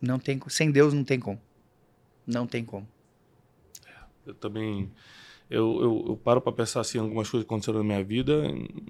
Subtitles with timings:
[0.00, 1.40] Não tem, sem Deus não tem como.
[2.26, 2.86] Não tem como.
[4.26, 4.90] Eu também.
[5.48, 8.44] Eu, eu, eu paro para pensar assim, algumas coisas que aconteceram na minha vida.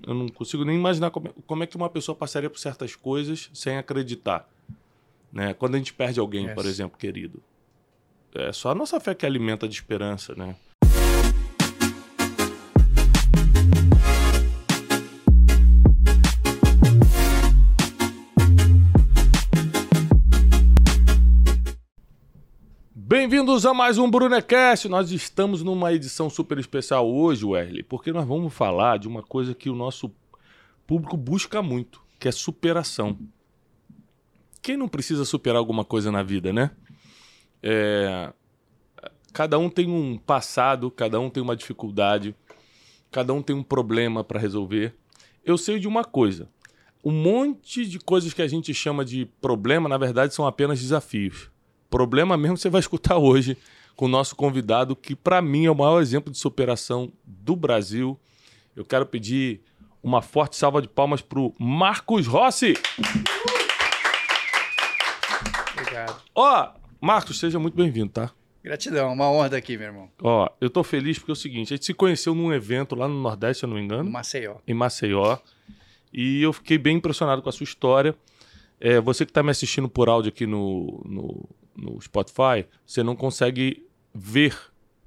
[0.06, 2.94] Eu não consigo nem imaginar como, é- como é que uma pessoa passaria por certas
[2.94, 4.46] coisas sem acreditar.
[5.32, 5.54] Né?
[5.54, 6.54] Quando a gente perde alguém, Yes.
[6.54, 7.42] por exemplo, querido.
[8.34, 10.54] É só a nossa fé que alimenta de esperança, né?
[23.10, 24.88] Bem-vindos a mais um Brunecast.
[24.88, 29.52] Nós estamos numa edição super especial hoje, Wesley, porque nós vamos falar de uma coisa
[29.52, 30.14] que o nosso
[30.86, 33.18] público busca muito, que é superação.
[34.62, 36.70] Quem não precisa superar alguma coisa na vida, né?
[37.60, 38.32] É,
[39.32, 42.32] Cada um tem um passado, cada um tem uma dificuldade,
[43.10, 44.94] cada um tem um problema para resolver.
[45.44, 46.48] Eu sei de uma coisa:
[47.04, 51.50] um monte de coisas que a gente chama de problema, na verdade, são apenas desafios.
[51.90, 53.58] Problema mesmo você vai escutar hoje
[53.96, 58.18] com o nosso convidado, que para mim é o maior exemplo de superação do Brasil.
[58.74, 59.60] Eu quero pedir
[60.02, 62.74] uma forte salva de palmas para o Marcos Rossi.
[65.72, 66.22] Obrigado.
[66.34, 68.30] Ó, Marcos, seja muito bem-vindo, tá?
[68.62, 70.10] Gratidão, uma honra estar aqui, meu irmão.
[70.22, 73.08] Ó, eu tô feliz porque é o seguinte, a gente se conheceu num evento lá
[73.08, 74.56] no Nordeste, se eu não me engano, Maceió.
[74.66, 75.38] em Maceió,
[76.12, 78.14] e eu fiquei bem impressionado com a sua história.
[78.78, 83.16] É, você que está me assistindo por áudio aqui no, no, no Spotify, você não
[83.16, 84.56] consegue ver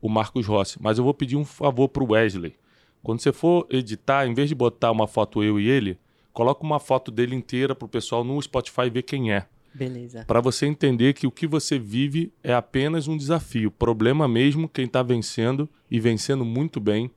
[0.01, 2.55] o Marcos Rossi, mas eu vou pedir um favor pro Wesley.
[3.01, 5.97] Quando você for editar, em vez de botar uma foto eu e ele,
[6.31, 9.47] coloca uma foto dele inteira pro pessoal no Spotify ver quem é.
[9.73, 10.23] Beleza.
[10.25, 13.71] Para você entender que o que você vive é apenas um desafio.
[13.71, 17.09] Problema mesmo, quem está vencendo e vencendo muito bem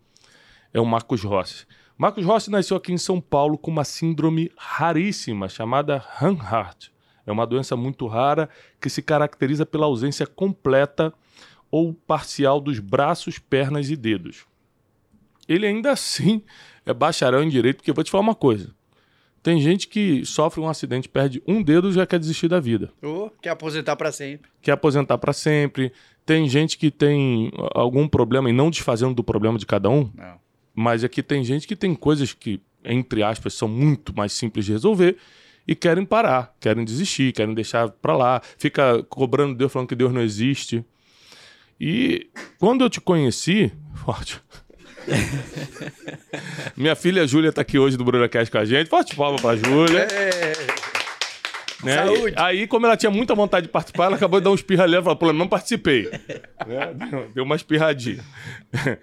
[0.72, 1.66] é o Marcos Rossi.
[1.98, 6.91] Marcos Rossi nasceu aqui em São Paulo com uma síndrome raríssima chamada Hanhart.
[7.27, 8.48] É uma doença muito rara
[8.80, 11.12] que se caracteriza pela ausência completa
[11.70, 14.46] ou parcial dos braços, pernas e dedos.
[15.48, 16.42] Ele ainda assim
[16.84, 18.75] é bacharel em direito, porque eu vou te falar uma coisa.
[19.42, 22.91] Tem gente que sofre um acidente, perde um dedo e já quer desistir da vida.
[23.00, 24.50] Ô, quer aposentar para sempre.
[24.60, 25.93] Quer aposentar para sempre.
[26.25, 30.41] Tem gente que tem algum problema, e não desfazendo do problema de cada um, Não.
[30.75, 34.72] mas aqui tem gente que tem coisas que, entre aspas, são muito mais simples de
[34.72, 35.16] resolver
[35.66, 40.12] e querem parar, querem desistir, querem deixar pra lá, fica cobrando Deus, falando que Deus
[40.12, 40.84] não existe.
[41.81, 42.28] E
[42.59, 44.41] quando eu te conheci, forte.
[46.76, 48.88] Minha filha Júlia tá aqui hoje do BrunaCast com a gente.
[48.88, 50.06] Forte palma pra Júlia.
[51.84, 51.94] Né?
[51.94, 52.34] Saúde.
[52.37, 54.84] E Aí, como ela tinha muita vontade de participar, ela acabou de dar um espirra
[54.84, 54.94] ali.
[54.94, 56.10] Ela falou, pô, não participei.
[56.66, 56.94] Né?
[57.10, 58.25] Deu- Deu uma espirradinha.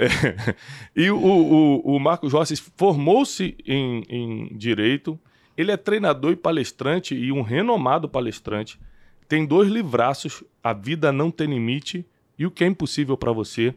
[0.00, 0.54] É.
[0.94, 5.18] E o, o, o Marcos Rossi formou-se em, em Direito.
[5.58, 8.78] Ele é treinador e palestrante e um renomado palestrante.
[9.28, 12.06] Tem dois livraços, A Vida Não Tem Limite
[12.38, 13.74] e O Que é Impossível para Você.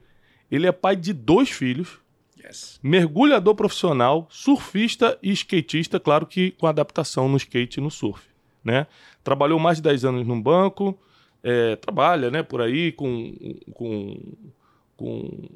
[0.51, 1.99] Ele é pai de dois filhos
[2.45, 2.79] yes.
[2.83, 8.23] mergulhador profissional, surfista e skatista, claro que com adaptação no skate e no surf,
[8.63, 8.85] né?
[9.23, 10.97] Trabalhou mais de 10 anos num banco,
[11.43, 13.33] é, trabalha, né, por aí com,
[13.73, 14.19] com,
[14.95, 15.49] com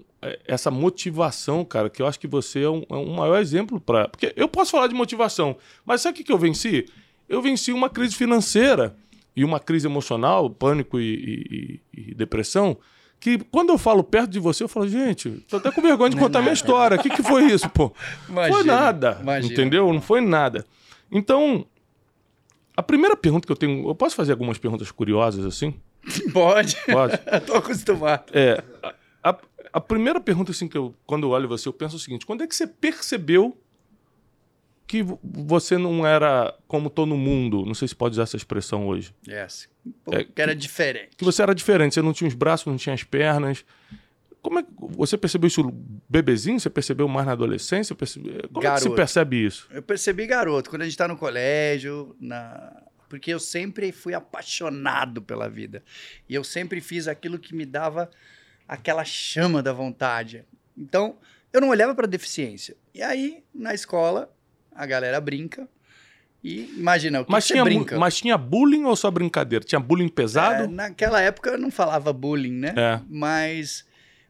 [0.47, 4.07] essa motivação, cara, que eu acho que você é um, é um maior exemplo para...
[4.07, 5.55] Porque eu posso falar de motivação,
[5.85, 6.85] mas sabe o que, que eu venci?
[7.27, 8.95] Eu venci uma crise financeira
[9.35, 12.77] e uma crise emocional, pânico e, e- e- depressão,
[13.19, 16.17] que quando eu falo perto de você, eu falo, gente, tô até com vergonha de
[16.17, 16.97] contar minha história.
[16.97, 17.89] O que, que foi isso, pô?
[18.27, 19.53] foi Imagina, nada, imagina.
[19.53, 19.91] entendeu?
[19.91, 20.65] Não foi nada.
[21.11, 21.65] Então,
[22.77, 23.87] a primeira pergunta que eu tenho...
[23.89, 25.73] Eu posso fazer algumas perguntas curiosas assim?
[26.31, 26.77] Pode.
[26.85, 27.17] Pode?
[27.47, 28.25] Tô acostumado.
[28.33, 28.61] É,
[29.77, 32.43] a, primeira pergunta, assim, que eu, quando eu olho você, eu penso o seguinte: quando
[32.43, 33.57] é que você percebeu
[34.87, 37.65] que vo- você não era como todo mundo?
[37.65, 39.13] Não sei se pode usar essa expressão hoje.
[39.27, 39.67] Yes.
[40.03, 41.15] Pô, É, que era diferente.
[41.17, 43.65] Que você era diferente, você não tinha os braços, não tinha as pernas.
[44.41, 45.63] Como é que você percebeu isso
[46.07, 46.59] bebezinho?
[46.59, 47.95] Você percebeu mais na adolescência?
[47.95, 48.95] Percebe- Como é que se Garoto.
[48.95, 49.67] percebe isso?
[49.71, 52.83] Eu percebi garoto, quando a gente tá no colégio, na...
[53.09, 55.83] porque eu sempre fui apaixonado pela vida.
[56.29, 58.07] E eu sempre fiz aquilo que me dava
[58.67, 60.43] aquela chama da vontade.
[60.77, 61.15] Então,
[61.53, 62.75] eu não olhava para deficiência.
[62.93, 64.31] E aí, na escola,
[64.73, 65.67] a galera brinca.
[66.43, 67.97] E imagina, o que, Mas que tinha, brinca?
[67.97, 69.65] mas tinha bullying ou só brincadeira?
[69.65, 70.67] Tinha bullying É, pesado?
[70.67, 72.73] naquela época eu não falava bullying, né?
[72.77, 72.99] É.
[73.09, 73.85] Mas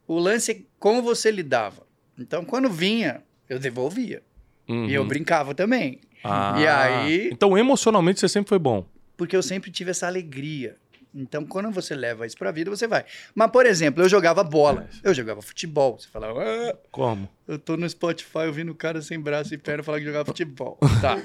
[0.08, 1.86] o lance é como você lidava.
[2.18, 4.24] Então, quando vinha, eu devolvia.
[4.68, 4.86] Uhum.
[4.86, 6.00] E eu brincava também.
[6.24, 6.56] Ah.
[6.58, 8.86] E aí- Então, emocionalmente, você sempre foi bom.
[9.18, 10.78] porque eu sempre tive essa alegria.
[11.16, 13.06] Então, quando você leva isso pra vida, você vai.
[13.34, 15.98] Mas, por exemplo, eu jogava bola, eu jogava futebol.
[15.98, 17.30] Você falava, ah, Como?
[17.48, 20.78] eu tô no Spotify ouvindo o cara sem braço e perna falar que jogava futebol.
[21.02, 21.22] Tá.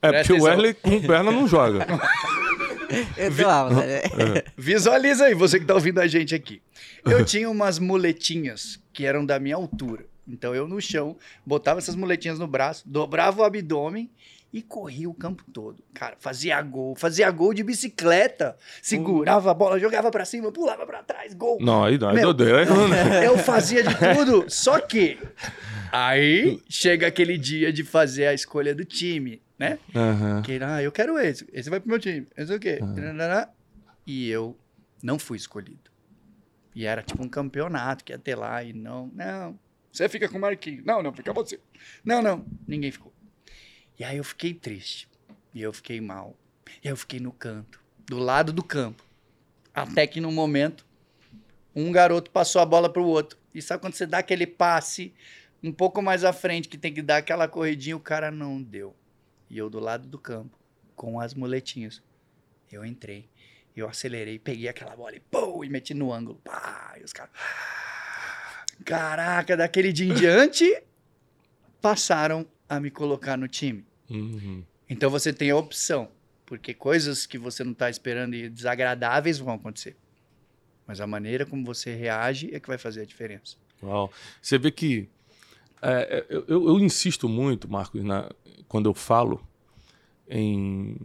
[0.00, 0.44] É, Presta porque o.
[0.46, 1.86] Wesley com perna não joga.
[3.18, 3.30] Eu
[3.70, 4.02] né?
[4.56, 6.62] Visualiza aí, você que tá ouvindo a gente aqui.
[7.04, 10.06] Eu tinha umas muletinhas que eram da minha altura.
[10.26, 14.10] Então eu no chão, botava essas muletinhas no braço, dobrava o abdômen
[14.52, 15.82] e corria o campo todo.
[15.92, 21.02] Cara, fazia gol, fazia gol de bicicleta, segurava a bola, jogava pra cima, pulava pra
[21.02, 21.58] trás, gol.
[21.60, 23.26] Não, aí não, aí Meu, aí não, né?
[23.26, 25.18] Eu fazia de tudo, só que
[25.92, 29.78] aí chega aquele dia de fazer a escolha do time, né?
[29.94, 30.42] Aham.
[30.42, 32.78] Que, ah, eu quero esse, esse vai pro meu time, não sei o quê.
[34.06, 34.56] E eu
[35.02, 35.90] não fui escolhido.
[36.74, 39.58] E era tipo um campeonato que ia ter lá e não, não,
[39.92, 40.84] você fica com o Marquinhos.
[40.84, 41.58] Não, não, fica você.
[42.04, 43.07] Não, não, ninguém ficou.
[43.98, 45.08] E aí eu fiquei triste.
[45.54, 46.36] E eu fiquei mal.
[46.82, 49.04] E eu fiquei no canto, do lado do campo.
[49.74, 50.86] Até que num momento,
[51.74, 53.38] um garoto passou a bola pro outro.
[53.54, 55.14] E sabe quando você dá aquele passe
[55.62, 58.94] um pouco mais à frente, que tem que dar aquela corridinha, o cara não deu.
[59.50, 60.56] E eu do lado do campo,
[60.94, 62.02] com as muletinhas.
[62.70, 63.28] Eu entrei,
[63.74, 66.40] eu acelerei, peguei aquela bola e pô, e meti no ângulo.
[66.44, 67.32] Pá, e os caras.
[68.84, 70.82] Caraca, daquele dia em diante,
[71.80, 73.87] passaram a me colocar no time.
[74.10, 74.62] Uhum.
[74.88, 76.08] Então você tem a opção,
[76.46, 79.96] porque coisas que você não está esperando e desagradáveis vão acontecer.
[80.86, 83.56] Mas a maneira como você reage é que vai fazer a diferença.
[83.82, 84.10] Uau.
[84.40, 85.08] Você vê que.
[85.82, 88.30] é, eu, eu- eu insisto muito, Marcos, na-
[88.66, 89.46] quando eu falo
[90.28, 90.96] em.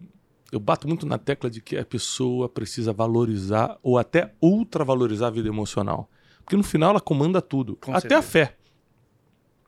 [0.52, 5.32] Eu bato muito na tecla de que a pessoa precisa valorizar ou até ultravalorizar a
[5.32, 6.10] vida emocional.
[6.46, 7.76] Porque no final ela comanda tudo.
[7.78, 8.48] Com até a certeza.
[8.48, 8.58] fé.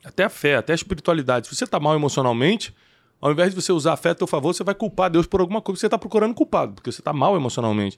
[0.04, 1.48] Até a fé, até a espiritualidade.
[1.48, 2.76] Se você está mal emocionalmente,
[3.22, 5.40] ao invés de você usar a fé a teu favor, você vai culpar Deus por
[5.42, 7.98] alguma coisa que você está procurando culpado, porque você está mal emocionalmente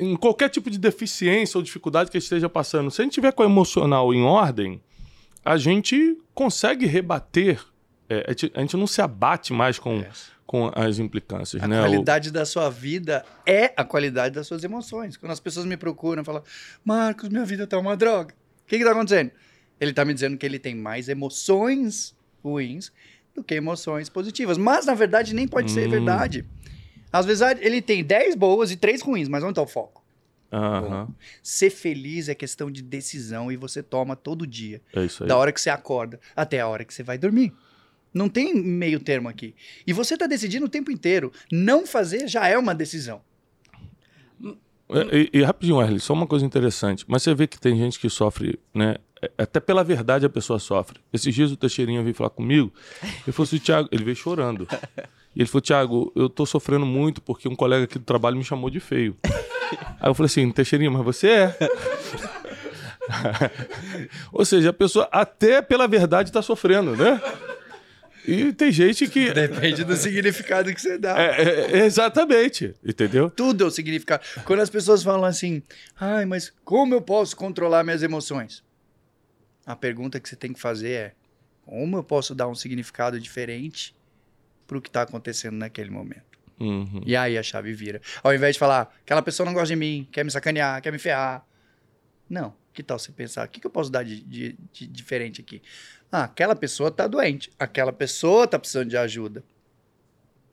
[0.00, 3.42] em qualquer tipo de deficiência ou dificuldade que esteja passando, se a gente tiver com
[3.42, 4.80] o emocional em ordem,
[5.44, 7.60] a gente consegue rebater.
[8.08, 10.02] é, a, gente, a gente não se abate mais com,
[10.46, 11.78] com as implicâncias, A né?
[11.80, 15.16] O- qualidade da sua vida é a qualidade das suas emoções.
[15.16, 16.42] Quando as pessoas me procuram e falam,
[16.84, 18.34] Marcos, minha vida tá uma droga.
[18.64, 19.30] O que que tá acontecendo?
[19.80, 22.92] Ele tá me dizendo que ele tem mais emoções ruins
[23.34, 24.58] do que emoções positivas.
[24.58, 25.90] Mas, na verdade, nem pode ser Hum.
[25.90, 26.44] verdade.
[27.12, 30.02] Às vezes ele tem 10 boas e 3 ruins, mas onde tá o foco?
[30.52, 31.08] Aham,
[31.42, 34.82] Ser feliz é questão de decisão e você toma todo dia.
[34.94, 35.28] é isso aí.
[35.28, 37.52] Da hora que você acorda até a hora que você vai dormir.
[38.12, 39.54] Não tem meio termo aqui.
[39.86, 41.32] E você tá decidindo o tempo inteiro.
[41.50, 43.22] Não fazer já é uma decisão.
[44.92, 47.04] É, E, e rapidinho, Wesley, só uma coisa interessante.
[47.08, 48.96] Mas você vê que tem gente que sofre, né?
[49.22, 50.98] é, Até pela verdade a pessoa sofre.
[51.12, 52.72] Esses dias o Teixeirinha veio falar comigo.
[53.02, 54.66] Ele falou assim, Thiago, ele veio chorando.
[55.34, 58.44] E ele falou, Thiago, eu tô sofrendo muito porque um colega aqui do trabalho me
[58.44, 59.16] chamou de feio.
[60.00, 61.56] Aí eu falei assim, Teixeirinha, mas você é.
[64.32, 67.20] Ou seja, a pessoa até pela verdade tá sofrendo, né?
[68.26, 69.32] E tem gente que.
[69.32, 71.20] Depende do significado que você dá.
[71.20, 73.28] É, é, exatamente, entendeu?
[73.30, 74.24] Tudo é o significado.
[74.44, 75.62] Quando as pessoas falam assim,
[75.98, 78.62] ai, mas como eu posso controlar minhas emoções?
[79.66, 81.12] A pergunta que você tem que fazer é:
[81.64, 83.94] como eu posso dar um significado diferente
[84.66, 86.32] para o que está acontecendo naquele momento?
[86.60, 87.02] Uhum.
[87.04, 88.00] E aí a chave vira.
[88.22, 90.98] Ao invés de falar, aquela pessoa não gosta de mim, quer me sacanear, quer me
[90.98, 91.44] ferrar.
[92.28, 92.54] Não.
[92.72, 95.60] Que tal você pensar, o que, que eu posso dar de, de- de diferente aqui?
[96.10, 97.50] Ah, aquela pessoa tá doente.
[97.58, 99.44] Aquela pessoa tá precisando de ajuda.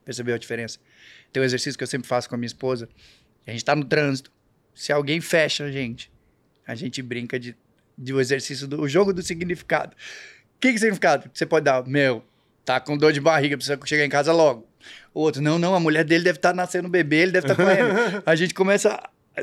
[0.06, 0.80] Percebeu a diferença?
[1.32, 2.90] Tem um exercício que eu sempre faço com a minha esposa.
[3.46, 4.32] A gente tá no trânsito.
[4.74, 6.12] Se alguém fecha a gente,
[6.66, 7.56] a gente brinca de,
[7.98, 9.96] de o exercício do o jogo do significado.
[10.56, 11.30] O que, que significado?
[11.34, 12.24] Você pode dar, meu,
[12.66, 14.68] tá com dor de barriga, precisa chegar em casa logo.
[15.14, 17.56] O outro, não, não, a mulher dele deve estar nascendo um bebê, ele deve estar
[17.62, 18.24] correndo.
[18.26, 18.98] a gente começa,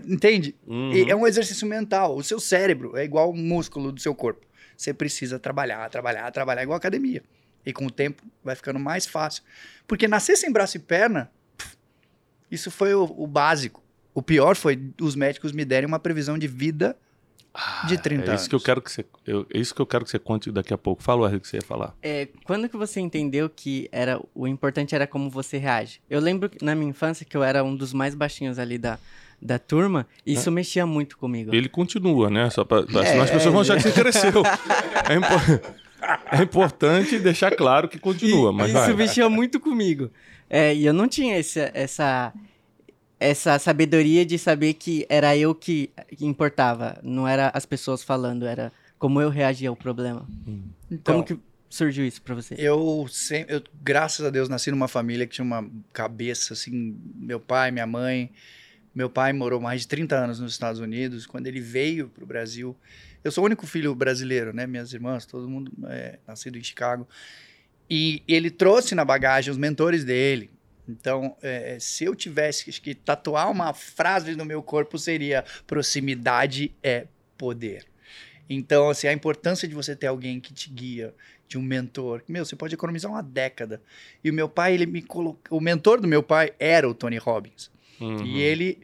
[0.06, 0.54] entende?
[0.66, 0.92] Uhum.
[0.92, 2.16] E é um exercício mental.
[2.16, 4.46] O seu cérebro é igual um músculo do seu corpo.
[4.76, 7.22] Você precisa trabalhar, trabalhar, trabalhar, igual academia.
[7.64, 9.42] E com o tempo vai ficando mais fácil.
[9.86, 11.76] Porque nascer sem braço e perna, pff,
[12.50, 13.82] isso foi o, o básico.
[14.14, 16.96] O pior foi os médicos me derem uma previsão de vida
[17.88, 18.40] de 30 É anos.
[18.42, 20.50] isso que eu quero que você, eu- é isso que eu quero que você conte
[20.52, 21.02] daqui a pouco.
[21.02, 21.94] Fala o que você ia falar.
[22.02, 26.00] É, quando que você entendeu que era o importante era como você reage?
[26.08, 28.98] Eu lembro que na minha infância que eu era um dos mais baixinhos ali da,
[29.40, 31.54] da turma, e isso mexia muito comigo.
[31.54, 32.48] Ele continua, né?
[32.50, 34.42] Só pra, pra- senão as pessoas vão achar que você cresceu.
[35.08, 35.76] É, impo-
[36.32, 38.94] é importante deixar claro que continua, mas isso vai.
[38.94, 40.10] mexia muito comigo.
[40.48, 42.32] É, e eu não tinha esse, essa,
[43.18, 45.90] essa sabedoria de saber que era eu que,
[46.20, 50.26] importava, não era as pessoas falando, era como eu reagia ao problema.
[50.90, 51.38] Então, como que
[51.68, 52.54] surgiu isso pra você?
[52.58, 57.40] Eu sempre, eu, graças a Deus, nasci numa família que tinha uma cabeça assim, meu
[57.40, 58.30] pai, minha mãe.
[58.96, 61.26] Meu pai morou mais de 30 anos nos Estados Unidos.
[61.26, 62.74] Quando ele veio para o Brasil,
[63.22, 64.66] eu sou o único filho brasileiro, né?
[64.66, 67.06] Minhas irmãs, todo mundo é nascido em Chicago.
[67.90, 70.50] E ele trouxe na bagagem os mentores dele,
[70.88, 77.06] Então, é, se eu tivesse que tatuar uma frase no meu corpo, seria proximidade é
[77.36, 77.84] poder.
[78.48, 81.12] Então, assim, a importância de você ter alguém que te guia,
[81.46, 82.22] de um mentor.
[82.26, 83.82] Meu, você pode economizar uma década.
[84.24, 85.58] E o meu pai, ele me colocou.
[85.58, 87.70] O mentor do meu pai era o Tony Robbins.
[88.00, 88.24] Uhum.
[88.26, 88.80] E ele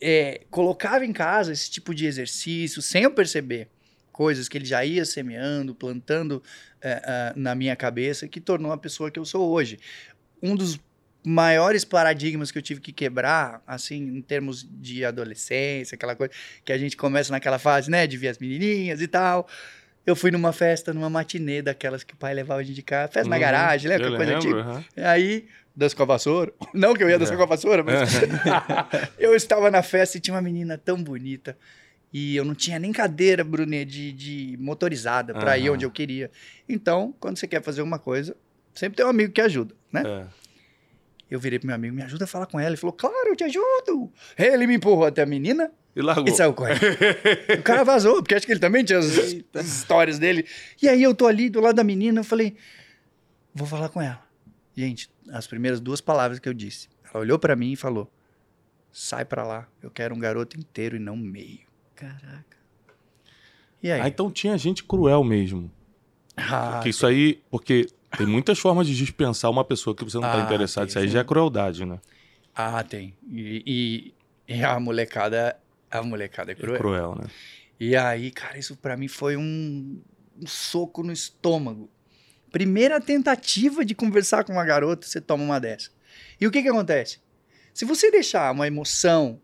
[0.00, 3.68] é, colocava em casa esse tipo de exercício, sem eu perceber.
[4.10, 6.42] Coisas que ele já ia semeando, plantando
[6.82, 9.78] é, é, na minha cabeça, que tornou a pessoa que eu sou hoje.
[10.42, 10.78] Um dos
[11.24, 16.32] maiores paradigmas que eu tive que quebrar, assim, em termos de adolescência, aquela coisa
[16.64, 19.48] que a gente começa naquela fase, né, de ver as menininhas e tal.
[20.04, 23.12] Eu fui numa festa, numa matinê daquelas que o pai levava a gente de casa,
[23.12, 24.08] festa na Uhum, garagem, lembra?
[24.08, 24.70] eu Aquela coisa lembro, antiga.
[24.72, 24.84] aham.
[25.08, 26.52] Aí, dança com a vassoura.
[26.74, 27.36] Não que eu ia dançar É.
[27.36, 28.10] com a vassoura, mas
[29.18, 31.56] eu estava na festa e tinha uma menina tão bonita.
[32.12, 35.74] E eu não tinha nem cadeira, Brunet, de, de motorizada para ir Aham.
[35.76, 36.30] onde eu queria.
[36.68, 38.36] Então, quando você quer fazer uma coisa,
[38.74, 40.02] sempre tem um amigo que ajuda, né?
[40.06, 40.26] É.
[41.30, 42.68] Eu virei pro meu amigo, me ajuda a falar com ela.
[42.68, 44.12] Ele falou, claro, eu te ajudo.
[44.36, 46.28] Ele me empurrou até a menina E largou.
[46.28, 46.80] e saiu correndo.
[47.58, 49.06] o cara vazou, porque acho que ele também tinha as,
[49.54, 50.44] as histórias dele.
[50.82, 52.54] E aí eu tô ali do lado da menina, eu falei,
[53.54, 54.22] vou falar com ela.
[54.76, 56.88] Gente, as primeiras duas palavras que eu disse.
[57.04, 58.10] Ela olhou pra mim e falou,
[58.92, 61.66] sai pra lá, eu quero um garoto inteiro e não meio.
[61.94, 62.56] Caraca.
[63.82, 64.00] E aí?
[64.02, 65.70] Ah, então tinha gente cruel mesmo.
[66.36, 67.40] Ah, Porque isso aí.
[67.50, 67.86] Porque
[68.16, 70.84] tem muitas formas de dispensar uma pessoa que você não tá Ah, interessado.
[70.84, 71.12] tem, Isso aí sim.
[71.12, 72.00] já é crueldade, né?
[72.54, 73.16] ah, tem.
[73.30, 74.12] E,
[74.48, 75.58] e- e a molecada,
[75.90, 76.78] a molecada é É cruel.
[76.78, 77.30] cruel, né?
[77.80, 80.00] E aí, cara, isso pra mim foi um,
[80.40, 81.90] um soco no estômago.
[82.52, 85.90] Primeira tentativa de conversar com uma garota, você toma uma dessa.
[86.40, 87.18] E o que que acontece?
[87.72, 89.40] Se você deixar uma emoção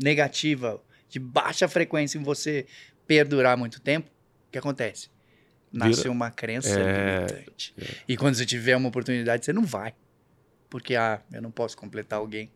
[0.00, 2.66] negativa, de baixa frequência em você
[3.06, 4.08] perdurar muito tempo,
[4.48, 5.10] o que acontece?
[5.72, 7.74] Nasce Vira- uma crença É, limitante.
[8.06, 9.94] E quando você tiver uma oportunidade, você não vai.
[10.70, 12.50] Porque, ah, eu não posso completar alguém.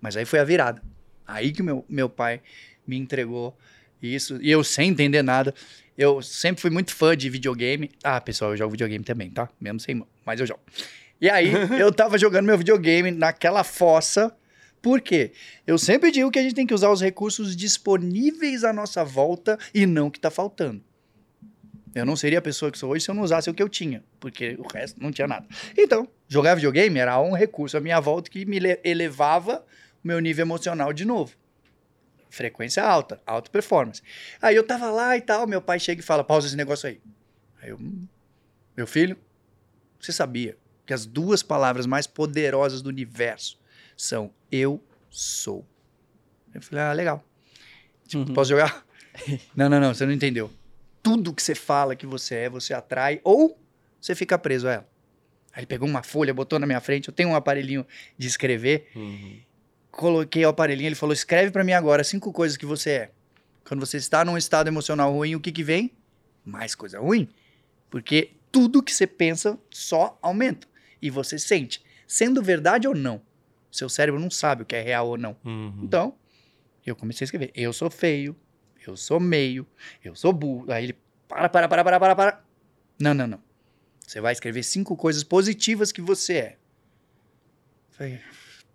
[0.00, 0.82] Mas aí foi a virada.
[1.26, 2.40] Aí que meu, meu pai
[2.86, 3.56] me entregou
[4.02, 4.38] isso.
[4.42, 5.54] E eu sem entender nada.
[5.96, 7.90] Eu sempre fui muito fã de videogame.
[8.04, 9.48] Ah, pessoal, eu jogo videogame também, tá?
[9.60, 10.06] Mesmo sem mão.
[10.24, 10.60] Mas eu jogo.
[11.20, 11.50] E aí,
[11.80, 14.32] eu tava jogando meu videogame naquela fossa.
[14.80, 15.32] Por quê?
[15.66, 19.58] Eu sempre digo que a gente tem que usar os recursos disponíveis à nossa volta
[19.74, 20.80] e não o que tá faltando.
[21.94, 23.68] Eu não seria a pessoa que sou hoje se eu não usasse o que eu
[23.68, 25.46] tinha, porque o resto não tinha nada.
[25.76, 29.64] Então, jogar videogame era um recurso à minha volta que me le- elevava
[30.04, 31.32] o meu nível emocional de novo.
[32.30, 34.02] Frequência alta, alta performance.
[34.40, 37.00] Aí eu tava lá e tal, meu pai chega e fala: pausa esse negócio aí.
[37.62, 38.06] Aí eu, "Hum,
[38.76, 39.16] meu filho,
[40.00, 40.56] você sabia
[40.86, 43.58] que as duas palavras mais poderosas do universo
[43.96, 45.66] são eu sou.
[46.54, 47.24] Eu falei: ah, legal.
[48.06, 48.34] Tipo, Uhum.
[48.34, 48.84] posso jogar?
[49.56, 50.50] não, não, não, você não entendeu.
[51.02, 53.58] Tudo que você fala que você é, você atrai ou
[54.00, 54.88] você fica preso a ela.
[55.52, 58.90] Aí ele pegou uma folha, botou na minha frente, eu tenho um aparelhinho de escrever,
[58.94, 59.40] Uhum.
[59.98, 63.10] Coloquei o aparelhinho, ele falou: escreve pra mim agora cinco coisas que você é.
[63.66, 65.90] Quando você está num estado emocional ruim, o que que vem?
[66.44, 67.28] Mais coisa ruim.
[67.90, 70.66] Porque tudo que você pensa só aumenta.
[71.02, 71.82] E você sente.
[72.06, 73.20] Sendo verdade ou não.
[73.70, 75.36] Seu cérebro não sabe o que é real ou não.
[75.44, 75.80] Uhum.
[75.82, 76.14] Então,
[76.86, 77.50] eu comecei a escrever.
[77.54, 78.34] Eu sou feio,
[78.86, 79.66] eu sou meio,
[80.02, 80.70] eu sou burro.
[80.72, 82.44] Aí ele, para, para, para, para, para, para.
[82.98, 83.42] Não, não, não.
[84.06, 86.56] Você vai escrever cinco coisas positivas que você é.
[87.90, 88.20] Falei,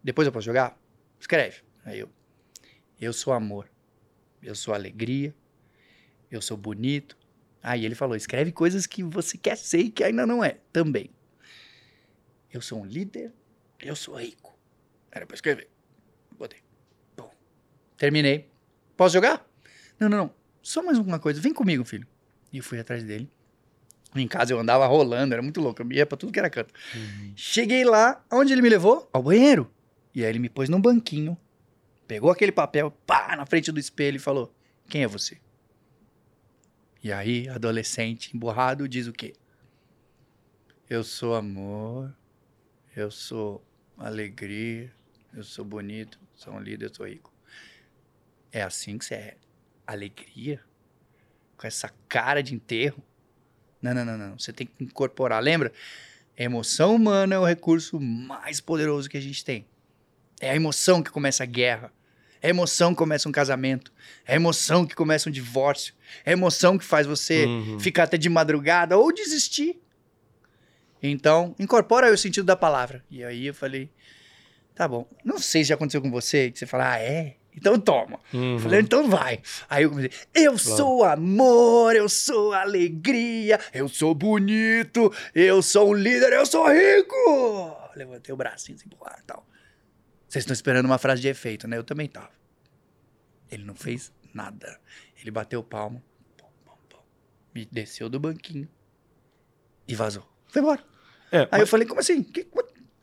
[0.03, 0.82] depois eu posso jogar?
[1.23, 1.61] Escreve.
[1.85, 2.09] Aí eu,
[2.99, 3.71] eu sou amor,
[4.41, 5.33] eu sou alegria,
[6.29, 7.17] eu sou bonito.
[7.61, 11.09] Aí ele falou, escreve coisas que você quer ser e que ainda não é, também.
[12.51, 13.31] Eu sou um líder,
[13.79, 14.53] eu sou rico.
[15.09, 15.69] Era pra escrever.
[16.37, 16.59] Botei.
[17.15, 17.31] Bom.
[17.95, 18.51] Terminei.
[18.97, 19.49] Posso jogar?
[19.97, 20.35] Não, não, não.
[20.61, 21.39] Só mais uma coisa.
[21.39, 22.05] Vem comigo, filho.
[22.51, 23.31] E eu fui atrás dele.
[24.13, 25.81] Em casa eu andava rolando, era muito louco.
[25.81, 26.73] Eu ia pra tudo que era canto.
[27.33, 29.09] Cheguei lá, onde ele me levou?
[29.13, 29.71] Ao banheiro.
[30.13, 31.37] E aí ele me pôs num banquinho,
[32.07, 34.53] pegou aquele papel, pá, na frente do espelho e falou:
[34.87, 35.39] Quem é você?
[37.03, 39.33] E aí, adolescente, emburrado, diz o quê?
[40.89, 42.15] Eu sou amor,
[42.95, 43.65] eu sou
[43.97, 44.93] alegria,
[45.33, 47.33] eu sou bonito, sou um líder, eu sou rico.
[48.51, 49.37] É assim que você é?
[49.85, 50.61] Alegria?
[51.57, 53.03] Com essa cara de enterro?
[53.81, 54.39] Não, não, não, não.
[54.39, 55.41] Você tem que incorporar.
[55.41, 55.73] Lembra?
[56.37, 59.65] A emoção humana é o recurso mais poderoso que a gente tem.
[60.43, 61.91] É a emoção que começa a guerra.
[62.41, 63.91] É a emoção que começa um casamento.
[64.25, 65.93] É a emoção que começa um divórcio.
[66.25, 67.79] É a emoção que faz você Uhum.
[67.79, 69.79] ficar até de madrugada ou desistir.
[71.01, 73.03] Então, incorpora aí o sentido da palavra.
[73.09, 73.89] E aí eu falei,
[74.75, 75.07] tá bom.
[75.23, 77.35] Não sei se já aconteceu com você, que você fala, ah, é?
[77.55, 78.19] Então toma.
[78.33, 78.57] Uhum.
[78.59, 79.39] Falei, então vai.
[79.69, 85.93] Aí eu comecei, eu sou amor, eu sou alegria, eu sou bonito, eu sou um
[85.93, 87.77] líder, eu sou rico.
[87.95, 89.45] levantei o bracinho assim, pro ar e tal.
[90.33, 91.77] Vocês estão esperando uma frase de efeito, né?
[91.77, 92.31] Eu também tava.
[93.51, 94.79] Ele não fez nada.
[95.21, 96.01] Ele bateu palma,
[96.35, 96.97] pum, pum, pum,
[97.53, 98.67] me desceu do banquinho
[99.87, 100.27] e vazou.
[100.47, 100.83] Foi embora.
[101.31, 102.23] É, Aí mas- eu falei, como assim?
[102.23, 102.47] Que-?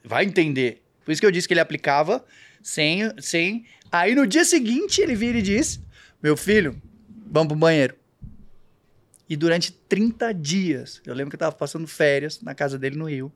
[0.03, 0.83] Vai entender.
[1.05, 2.25] Por isso que eu disse que ele aplicava
[2.61, 3.65] sem, sem.
[3.93, 5.81] Aí no dia seguinte ele vira e diz:
[6.21, 6.83] Meu filho,
[7.29, 7.95] vamos pro banheiro.
[9.29, 13.09] E durante 30 dias, eu lembro que eu tava passando férias na casa dele no
[13.09, 13.33] Rio.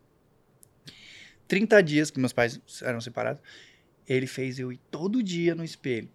[1.46, 3.40] 30 dias, que meus pais eram separados,
[4.08, 6.08] ele fez eu ir todo dia no espelho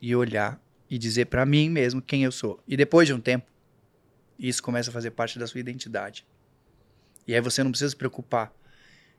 [0.00, 2.62] e olhar e dizer pra mim mesmo quem eu sou.
[2.66, 3.46] E depois de um tempo,
[4.38, 6.26] isso começa a fazer parte da sua identidade.
[7.26, 8.52] E aí você não precisa se preocupar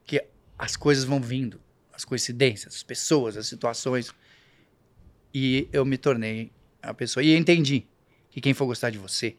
[0.06, 0.26] que
[0.58, 1.62] as coisas vão vindo,
[1.94, 4.14] as coincidências, as pessoas, as situações.
[5.34, 7.24] E eu me tornei a pessoa.
[7.24, 7.86] E entendi
[8.30, 9.38] que quem for gostar de você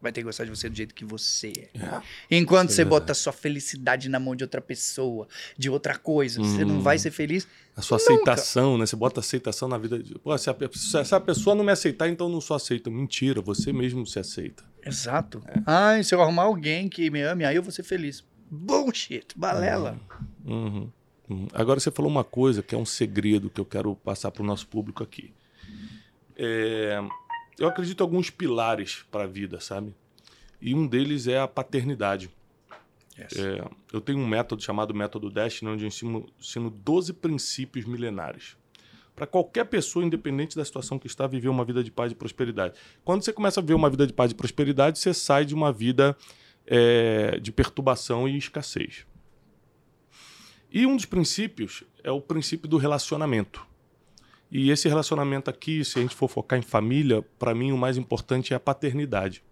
[0.00, 1.78] vai ter que gostar de você do jeito que você é.
[1.78, 2.02] É.
[2.38, 3.00] Enquanto é você verdade.
[3.00, 5.26] bota a sua felicidade na mão de outra pessoa,
[5.58, 6.80] de outra coisa, você não Hum.
[6.82, 7.46] vai ser feliz.
[7.76, 8.12] A sua Nunca.
[8.12, 8.86] aceitação, né?
[8.86, 10.18] Você bota aceitação na vida de.
[10.18, 12.90] Pô, se a, se essa pessoa não me aceitar, então eu não sou aceita.
[12.90, 14.64] Mentira, você mesmo se aceita.
[14.84, 15.42] Exato.
[15.46, 15.60] É.
[15.66, 18.24] Ai, se eu arrumar alguém que me ame, aí eu vou ser feliz.
[18.50, 19.98] Bullshit, balela.
[20.44, 20.90] Uhum,
[21.28, 21.46] uhum.
[21.52, 24.46] Agora você falou uma coisa que é um segredo que eu quero passar para o
[24.46, 25.32] nosso público aqui.
[26.36, 27.00] É,
[27.60, 29.94] eu acredito em alguns pilares para a vida, sabe?
[30.60, 32.30] E um deles é a paternidade.
[33.18, 33.36] Yes.
[33.36, 38.56] É, eu tenho um método chamado método Destiny, onde eu ensino, ensino 12 princípios milenares.
[39.14, 42.74] Para qualquer pessoa, independente da situação que está, viver uma vida de paz e prosperidade.
[43.04, 45.70] Quando você começa a viver uma vida de paz e prosperidade, você sai de uma
[45.70, 46.16] vida
[46.66, 49.04] é, de perturbação e escassez.
[50.72, 53.68] E um dos princípios é o princípio do relacionamento.
[54.50, 57.96] E esse relacionamento aqui, se a gente for focar em família, para mim o mais
[57.96, 59.44] importante é a paternidade.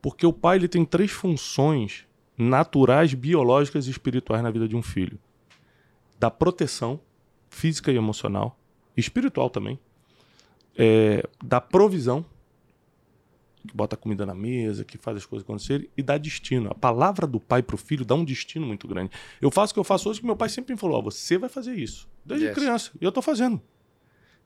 [0.00, 2.06] Porque o pai ele tem três funções
[2.38, 5.18] naturais, biológicas e espirituais na vida de um filho:
[6.18, 7.00] da proteção
[7.50, 8.56] física e emocional,
[8.96, 9.78] espiritual também,
[10.76, 12.24] é, da provisão,
[13.66, 16.70] que bota a comida na mesa, que faz as coisas acontecerem, e dá destino.
[16.70, 19.10] A palavra do pai para o filho dá um destino muito grande.
[19.40, 21.36] Eu faço o que eu faço hoje, que meu pai sempre me falou: ó, você
[21.36, 22.54] vai fazer isso, desde Yes.
[22.54, 23.60] criança, e eu estou fazendo.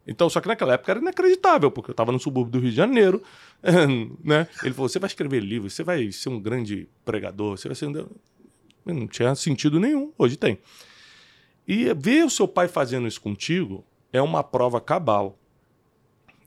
[0.06, 2.76] Então, só que naquela época era inacreditável, porque eu estava no subúrbio do Rio de
[2.76, 3.22] Janeiro,
[4.24, 4.48] né?
[4.62, 7.86] Ele falou: você vai escrever livros, você vai ser um grande pregador, você vai ser.
[7.86, 8.06] um...
[8.84, 10.58] Não tinha sentido nenhum, hoje tem.
[11.68, 15.38] E ver o seu pai fazendo isso contigo é uma prova cabal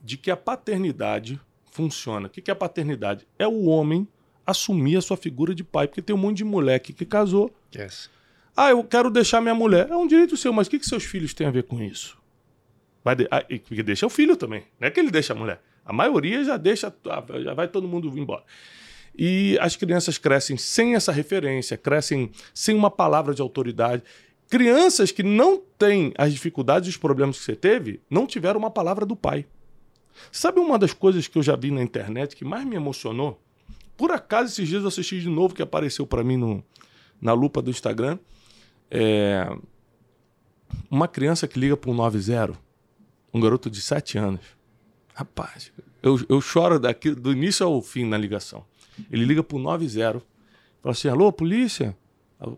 [0.02, 1.40] de que a paternidade
[1.70, 2.26] funciona.
[2.26, 3.26] O que que é a paternidade?
[3.38, 4.06] É o homem
[4.46, 7.54] assumir a sua figura de pai, porque tem um monte de moleque que casou.
[7.74, 8.10] Yes.
[8.56, 9.88] Ah, eu quero deixar minha mulher.
[9.90, 12.18] É um direito seu, mas o que, que seus filhos têm a ver com isso?
[13.04, 13.28] Vai de...
[13.30, 13.44] ah,
[13.84, 14.62] deixa o filho também.
[14.80, 15.60] Não é que ele deixa a mulher.
[15.84, 18.42] A maioria já deixa, ah, já vai todo mundo embora.
[19.16, 24.02] E as crianças crescem sem essa referência, crescem sem uma palavra de autoridade.
[24.48, 28.70] Crianças que não têm as dificuldades e os problemas que você teve, não tiveram uma
[28.70, 29.46] palavra do pai.
[30.32, 33.40] Sabe uma das coisas que eu já vi na internet que mais me emocionou?
[33.96, 36.64] Por acaso, esses dias eu assisti de novo, que apareceu para mim no,
[37.20, 38.18] na lupa do Instagram.
[38.90, 39.48] É,
[40.90, 42.58] uma criança que liga para um 90,
[43.34, 44.40] um garoto de 7 anos.
[45.12, 48.64] Rapaz, eu, eu choro daqui, do início ao fim na ligação.
[49.10, 50.20] Ele liga para o 90,
[50.80, 51.96] fala assim: alô, polícia?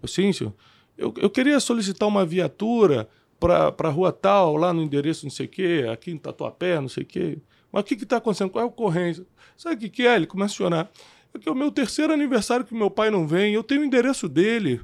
[0.06, 0.52] Sim, senhor.
[0.96, 3.08] Eu, eu queria solicitar uma viatura
[3.38, 6.88] para a rua tal, lá no endereço não sei o quê, aqui em Tatuapé, não
[6.88, 7.38] sei o quê.
[7.70, 8.50] Mas o que está acontecendo?
[8.50, 9.26] Qual é a ocorrência?
[9.56, 10.16] Sabe o que, que é?
[10.16, 10.90] Ele começa a chorar.
[11.34, 13.84] É que é o meu terceiro aniversário que meu pai não vem, eu tenho o
[13.84, 14.80] endereço dele.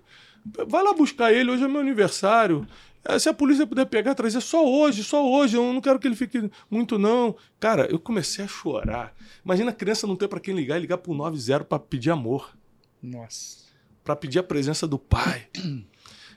[0.66, 2.66] Vai lá buscar ele, hoje é meu aniversário.
[3.04, 6.06] Eh, Se a polícia puder pegar, trazer só hoje, só hoje, eu não quero que
[6.06, 7.34] ele fique muito, não.
[7.58, 9.14] Cara, eu comecei a chorar.
[9.44, 12.56] Imagina a criança não ter para quem ligar e ligar pro 90 para pedir amor,
[13.02, 13.64] Nossa.
[14.04, 15.46] para pedir a presença do pai.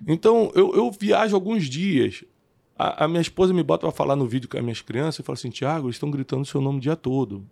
[0.07, 2.23] Então, eu, eu viajo alguns dias.
[2.77, 5.23] A, a minha esposa me bota para falar no vídeo com as minhas crianças e
[5.23, 7.47] fala assim: Tiago, eles estão gritando seu nome o dia todo.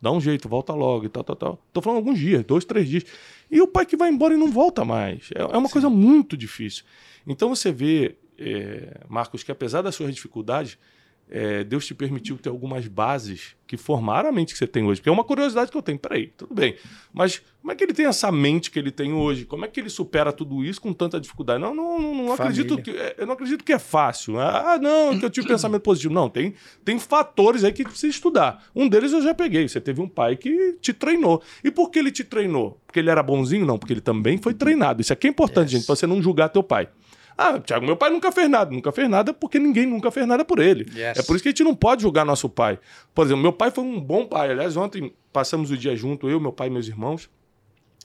[0.00, 1.66] Dá um jeito, volta logo e tal, tal, tal.
[1.72, 3.04] Tô falando alguns dias, dois, três dias.
[3.50, 5.30] E o pai que vai embora e não volta mais.
[5.34, 6.84] É, é uma coisa muito difícil.
[7.26, 10.78] Então você vê, é, Marcos, que apesar das suas dificuldades,
[11.28, 15.00] é, Deus te permitiu ter algumas bases que formaram a mente que você tem hoje.
[15.00, 15.98] Porque é uma curiosidade que eu tenho.
[15.98, 16.76] Peraí, tudo bem.
[17.12, 19.44] Mas como é que ele tem essa mente que ele tem hoje?
[19.44, 21.60] Como é que ele supera tudo isso com tanta dificuldade?
[21.60, 22.92] Não, não, não, não acredito que.
[22.92, 24.38] é, Eu não acredito que é fácil.
[24.38, 26.14] Ah, não, que eu tive pensamento positivo.
[26.14, 28.64] Não, tem, tem fatores aí que precisa estudar.
[28.72, 29.68] Um deles eu já peguei.
[29.68, 31.42] Você teve um pai que te treinou.
[31.64, 32.80] E por que ele te treinou?
[32.86, 33.66] Porque ele era bonzinho?
[33.66, 35.00] Não, porque ele também foi treinado.
[35.00, 35.72] Isso aqui é importante, Yes.
[35.72, 36.88] gente, pra você não julgar teu pai.
[37.36, 38.70] Ah, Tiago, meu pai nunca fez nada.
[38.70, 40.86] Nunca fez nada porque ninguém nunca fez nada por ele.
[40.94, 41.18] Yes.
[41.18, 42.78] É por isso que a gente não pode julgar nosso pai.
[43.14, 44.50] Por exemplo, meu pai foi um bom pai.
[44.50, 47.28] Aliás, ontem passamos o dia junto, eu, meu pai e meus irmãos.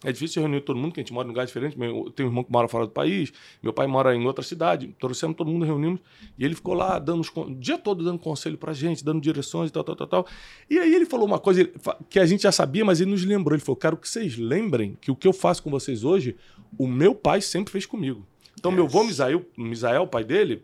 [0.04, 1.78] É difícil reunir todo mundo, que a gente mora em lugar diferente.
[1.80, 4.96] Eu tenho um irmão que mora fora do país, meu pai mora em outra cidade.
[5.00, 6.00] Trouxemos todo mundo, reunimos.
[6.40, 9.70] E ele ficou lá dando os, o dia todo dando conselho pra gente, dando direções
[9.70, 10.28] e tal, tal, tal, tal.
[10.68, 11.70] E aí ele falou uma coisa
[12.10, 13.56] que a gente já sabia, mas ele nos lembrou.
[13.56, 16.36] Ele falou: quero que vocês lembrem que o que eu faço com vocês hoje,
[16.80, 18.26] o meu pai sempre fez comigo.
[18.60, 18.76] Então, yes.
[18.76, 20.64] meu avô Misael, Misael, pai dele,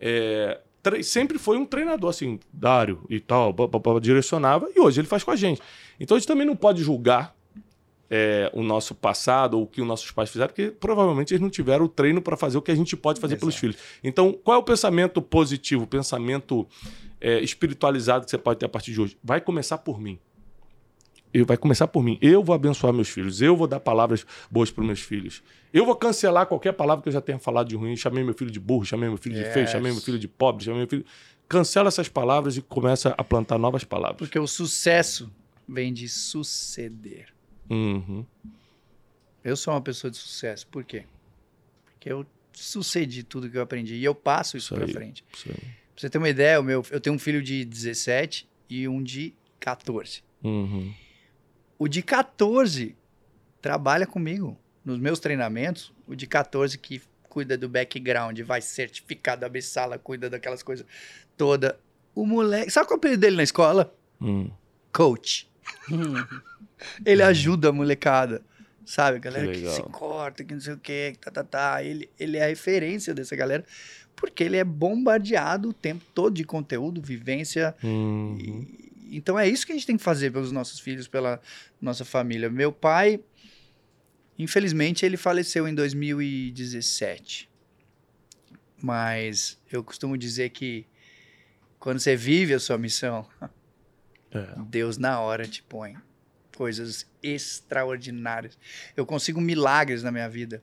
[0.00, 0.60] é,
[1.02, 3.54] sempre foi um treinador, assim, Dário e tal,
[4.00, 5.60] direcionava, e hoje ele faz com a gente.
[5.98, 7.34] Então a gente também não pode julgar
[8.10, 11.50] é, o nosso passado ou o que os nossos pais fizeram, porque provavelmente eles não
[11.50, 13.40] tiveram o treino para fazer o que a gente pode fazer Exato.
[13.40, 13.76] pelos filhos.
[14.02, 16.66] Então, qual é o pensamento positivo, o pensamento
[17.20, 19.16] é, espiritualizado que você pode ter a partir de hoje?
[19.22, 20.18] Vai começar por mim.
[21.34, 22.16] Eu, vai começar por mim.
[22.22, 23.42] Eu vou abençoar meus filhos.
[23.42, 25.42] Eu vou dar palavras boas para meus filhos.
[25.72, 27.96] Eu vou cancelar qualquer palavra que eu já tenha falado de ruim.
[27.96, 29.48] Chamei meu filho de burro, chamei meu filho yes.
[29.48, 31.04] de feio, chamei meu filho de pobre, chamei meu filho.
[31.48, 34.18] Cancela essas palavras e começa a plantar novas palavras.
[34.18, 35.28] Porque o sucesso
[35.68, 37.34] vem de suceder.
[37.68, 38.24] Uhum.
[39.42, 40.68] Eu sou uma pessoa de sucesso.
[40.68, 41.04] Por quê?
[41.84, 45.24] Porque eu sucedi tudo que eu aprendi e eu passo isso, isso para frente.
[45.34, 45.48] Isso.
[45.48, 45.56] Pra
[45.96, 49.34] você ter uma ideia, o meu, eu tenho um filho de 17 e um de
[49.58, 50.22] 14.
[50.44, 50.94] Uhum.
[51.78, 52.96] O de 14
[53.60, 55.92] trabalha comigo nos meus treinamentos.
[56.06, 60.86] O de 14 que cuida do background, vai certificado, abre sala, cuida daquelas coisas
[61.36, 61.78] toda.
[62.14, 62.70] O moleque.
[62.70, 63.92] Sabe qual é o apelido dele na escola?
[64.20, 64.48] Hum.
[64.92, 65.50] Coach.
[67.04, 68.40] ele ajuda a molecada.
[68.86, 71.82] Sabe, a galera que, que, se corta, que não sei o que, tá, tá, tá.
[71.82, 73.64] Ele, ele é a referência dessa galera,
[74.14, 77.74] porque ele é bombardeado o tempo todo de conteúdo, vivência.
[77.82, 78.36] Uhum.
[78.38, 81.40] E, então é isso que a gente tem que fazer pelos nossos filhos, pela
[81.80, 82.50] nossa família.
[82.50, 83.20] Meu pai,
[84.38, 87.50] infelizmente, ele faleceu em 2017.
[88.82, 90.86] Mas eu costumo dizer que
[91.78, 93.26] quando você vive a sua missão,
[94.34, 94.46] é.
[94.68, 95.96] Deus na hora te põe
[96.56, 98.58] coisas extraordinárias.
[98.96, 100.62] Eu consigo milagres na minha vida.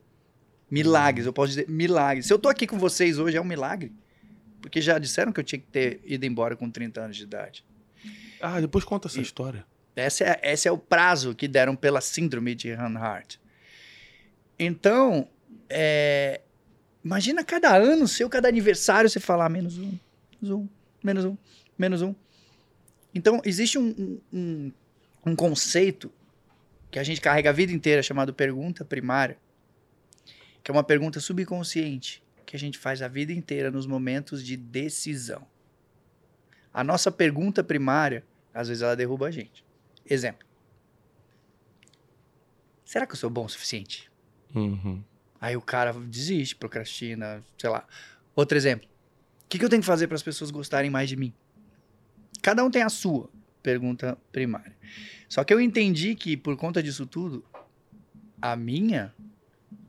[0.70, 2.26] Milagres, eu posso dizer milagres.
[2.26, 3.92] Se eu tô aqui com vocês hoje, é um milagre.
[4.60, 7.64] Porque já disseram que eu tinha que ter ido embora com 30 anos de idade.
[8.42, 9.64] Ah, depois conta essa e história.
[9.94, 13.36] Esse é, esse é o prazo que deram pela síndrome de Hanhart.
[14.58, 15.28] Então,
[15.70, 16.40] é,
[17.04, 19.96] imagina cada ano seu, cada aniversário, você falar menos um,
[20.40, 20.68] menos um,
[21.02, 21.36] menos um,
[21.78, 22.14] menos um.
[23.14, 24.72] Então, existe um, um,
[25.24, 26.10] um conceito
[26.90, 29.38] que a gente carrega a vida inteira chamado pergunta primária,
[30.62, 34.56] que é uma pergunta subconsciente que a gente faz a vida inteira nos momentos de
[34.56, 35.46] decisão.
[36.72, 39.64] A nossa pergunta primária, às vezes ela derruba a gente.
[40.08, 40.46] Exemplo.
[42.84, 44.10] Será que eu sou bom o suficiente?
[44.54, 45.02] Uhum.
[45.40, 47.86] Aí o cara desiste, procrastina, sei lá.
[48.34, 48.88] Outro exemplo.
[49.44, 51.32] O que, que eu tenho que fazer para as pessoas gostarem mais de mim?
[52.42, 53.30] Cada um tem a sua
[53.62, 54.76] pergunta primária.
[55.28, 57.44] Só que eu entendi que, por conta disso tudo,
[58.40, 59.14] a minha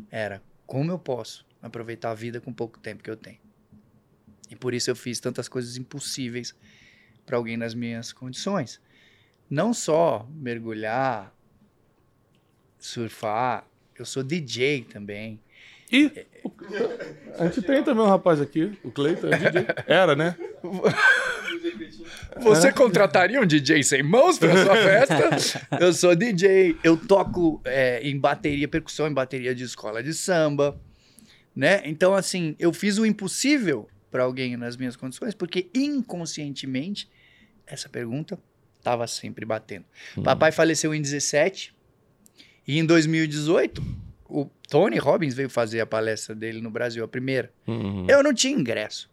[0.10, 3.40] era como eu posso aproveitar a vida com pouco tempo que eu tenho.
[4.50, 6.56] E por isso eu fiz tantas coisas impossíveis
[7.26, 8.82] para alguém nas minhas condições.
[9.50, 11.34] Não só mergulhar,
[12.78, 15.40] surfar, eu sou DJ também.
[15.92, 16.12] E
[17.38, 19.94] a gente tem também um rapaz aqui, o Cleiton, é.
[19.94, 20.36] Era, né?
[22.42, 25.68] Você contrataria um DJ sem mãos para sua festa?
[25.80, 30.80] eu sou DJ, eu toco é, em bateria, percussão em bateria de escola de samba,
[31.56, 31.82] né?
[31.86, 37.10] Então, assim, eu fiz o impossível para alguém nas minhas condições, porque inconscientemente
[37.66, 38.38] essa pergunta
[38.78, 39.86] estava sempre batendo.
[40.16, 40.22] Hum.
[40.22, 41.74] Papai faleceu em 17
[42.68, 43.84] e em 2018
[44.30, 47.52] o Tony Robbins veio fazer a palestra dele no Brasil, a primeira.
[47.66, 48.06] Uhum.
[48.08, 49.10] Eu não tinha ingresso.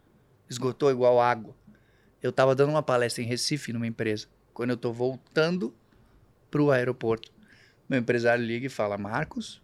[0.51, 1.57] Esgotou igual água.
[2.23, 4.27] Eu estava dando uma palestra em Recife, numa empresa.
[4.53, 5.75] Quando eu estou voltando
[6.51, 7.33] para o aeroporto,
[7.89, 9.63] meu empresário liga e fala: Marcos,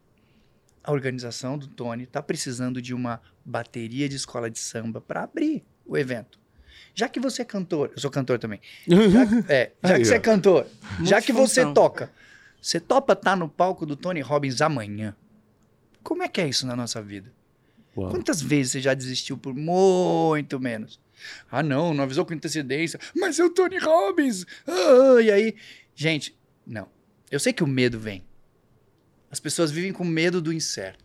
[0.86, 5.64] a organização do Tony está precisando de uma bateria de escola de samba para abrir
[5.84, 6.38] o evento.
[6.94, 8.60] Já que você é cantor, eu sou cantor também.
[8.86, 9.22] Já,
[9.52, 10.66] é, já Aí, que você é cantor,
[11.02, 12.10] já que você toca,
[12.62, 15.14] você topa estar tá no palco do Tony Robbins amanhã?
[16.04, 17.32] Como é que é isso na nossa vida?
[17.96, 18.10] Uau.
[18.10, 21.00] Quantas vezes você já desistiu por muito menos?
[21.50, 23.00] Ah, não, não avisou com antecedência.
[23.16, 24.46] Mas é o Tony Robbins.
[24.66, 25.56] Ah, e aí,
[25.96, 26.88] gente, não.
[27.30, 28.22] Eu sei que o medo vem.
[29.30, 31.04] As pessoas vivem com medo do incerto.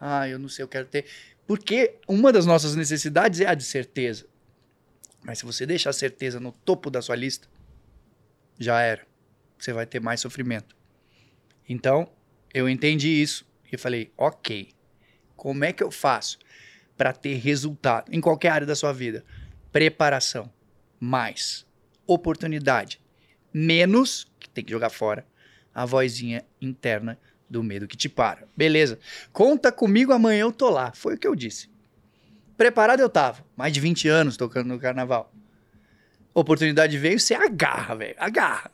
[0.00, 1.06] Ah, eu não sei, eu quero ter.
[1.46, 4.26] Porque uma das nossas necessidades é a de certeza.
[5.24, 7.48] Mas se você deixar a certeza no topo da sua lista,
[8.58, 9.06] já era.
[9.58, 10.76] Você vai ter mais sofrimento.
[11.68, 12.10] Então,
[12.52, 14.70] eu entendi isso e falei, ok,
[15.36, 16.38] como é que eu faço
[16.96, 19.24] para ter resultado em qualquer área da sua vida?
[19.72, 20.52] Preparação,
[20.98, 21.66] mais
[22.06, 23.00] oportunidade,
[23.52, 25.26] menos, que tem que jogar fora,
[25.74, 28.46] a vozinha interna do medo que te para.
[28.56, 28.98] Beleza.
[29.32, 30.92] Conta comigo, amanhã eu tô lá.
[30.94, 31.68] Foi o que eu disse.
[32.56, 33.44] Preparado eu tava.
[33.56, 35.32] Mais de 20 anos tocando no carnaval.
[36.34, 38.14] Oportunidade veio, você agarra, velho.
[38.18, 38.70] Agarra.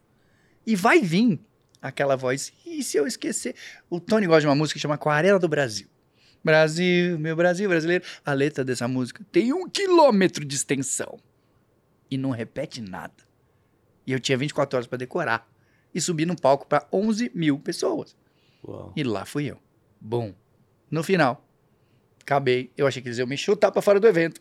[0.67, 1.39] E vai vir
[1.81, 2.53] aquela voz.
[2.65, 3.55] E se eu esquecer?
[3.89, 5.87] O Tony gosta de uma música que chama Aquarela do Brasil.
[6.43, 8.05] Brasil, meu Brasil brasileiro.
[8.25, 11.19] A letra dessa música tem um quilômetro de extensão.
[12.11, 13.15] E não repete nada.
[14.07, 15.49] E eu tinha 24 horas para decorar.
[15.95, 18.17] E subi no palco para 11 mil pessoas.
[18.67, 18.93] Uau.
[18.97, 19.59] E lá fui eu.
[20.01, 20.35] Bom.
[20.91, 21.47] No final,
[22.21, 22.71] acabei.
[22.77, 24.41] Eu achei que eles iam me chutar para fora do evento.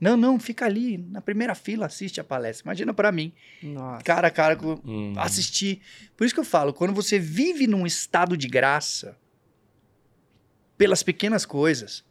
[0.00, 2.64] Não, não, fica ali na primeira fila, assiste a palestra.
[2.66, 4.02] Imagina para mim, Nossa.
[4.02, 5.12] cara a cara Hum.
[5.16, 5.80] assistir.
[6.16, 9.16] Por isso que eu falo, quando você vive num estado de graça,
[10.76, 12.04] pelas pequenas coisas,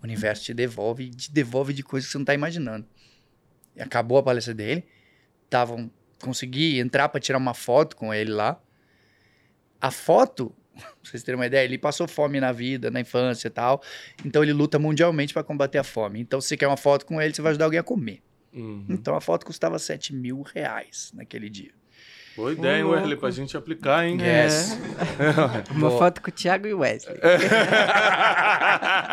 [0.00, 2.86] o universo te devolve, te devolve de coisas que você não tá imaginando.
[3.74, 4.84] E acabou a palestra dele,
[5.50, 5.90] tavam,
[6.22, 8.60] consegui entrar para tirar uma foto com ele lá.
[9.80, 13.50] A foto, pra vocês terem uma ideia, ele passou fome na vida, na infância e
[13.50, 13.82] tal.
[14.24, 16.20] Então ele luta mundialmente para combater a fome.
[16.20, 18.22] Então se você quer uma foto com ele, você vai ajudar alguém a comer.
[18.52, 18.86] Uhum.
[18.88, 21.72] Então a foto custava 7 mil reais naquele dia.
[22.36, 24.18] Boa ideia, hein, Wesley, pra gente aplicar, hein?
[24.20, 24.78] Yes.
[25.72, 25.98] Uma Boa.
[25.98, 27.16] foto com o Thiago e o Wesley.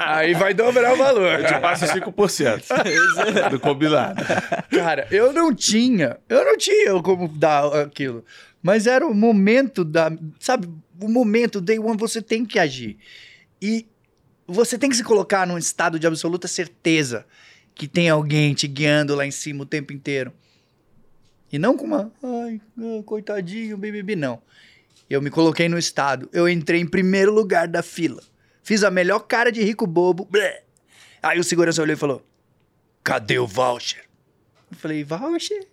[0.08, 1.40] Aí vai dobrar o valor.
[1.40, 4.22] Eu te passo 5% do combinado.
[4.70, 8.26] Cara, eu não tinha, eu não tinha como dar aquilo.
[8.62, 10.68] Mas era o momento da, sabe,
[11.00, 12.98] o momento day one você tem que agir.
[13.62, 13.88] E
[14.46, 17.26] você tem que se colocar num estado de absoluta certeza
[17.74, 20.34] que tem alguém te guiando lá em cima o tempo inteiro.
[21.54, 24.42] E não com uma, ai, ah, coitadinho, BBB, não.
[25.08, 26.28] Eu me coloquei no estado.
[26.34, 28.24] Eu entrei em primeiro lugar da fila.
[28.64, 30.26] Fiz a melhor cara de rico bobo.
[30.26, 30.64] blé.
[31.22, 32.26] Aí o segurança olhou e falou:
[33.04, 34.04] Cadê o voucher?
[34.72, 35.68] Eu falei: Voucher?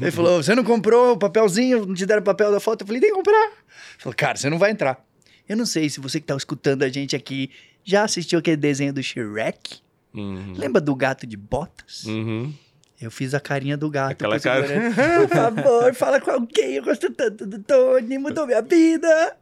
[0.00, 1.84] Ele falou: Você não comprou o papelzinho?
[1.84, 2.82] Não te deram o papel da foto?
[2.82, 3.46] Eu falei: Tem que comprar.
[3.46, 5.04] Ele falou: Cara, você não vai entrar.
[5.48, 7.50] Eu não sei se você que tá escutando a gente aqui
[7.82, 9.80] já assistiu aquele desenho do Shrek.
[10.14, 10.54] Uhum.
[10.56, 12.04] Lembra do gato de botas?
[12.04, 12.54] Uhum.
[13.00, 14.12] Eu fiz a carinha do gato.
[14.12, 14.66] Aquela cara.
[15.20, 16.74] Por favor, fala com alguém.
[16.74, 19.36] Eu gosto tanto do Tony, mudou minha vida.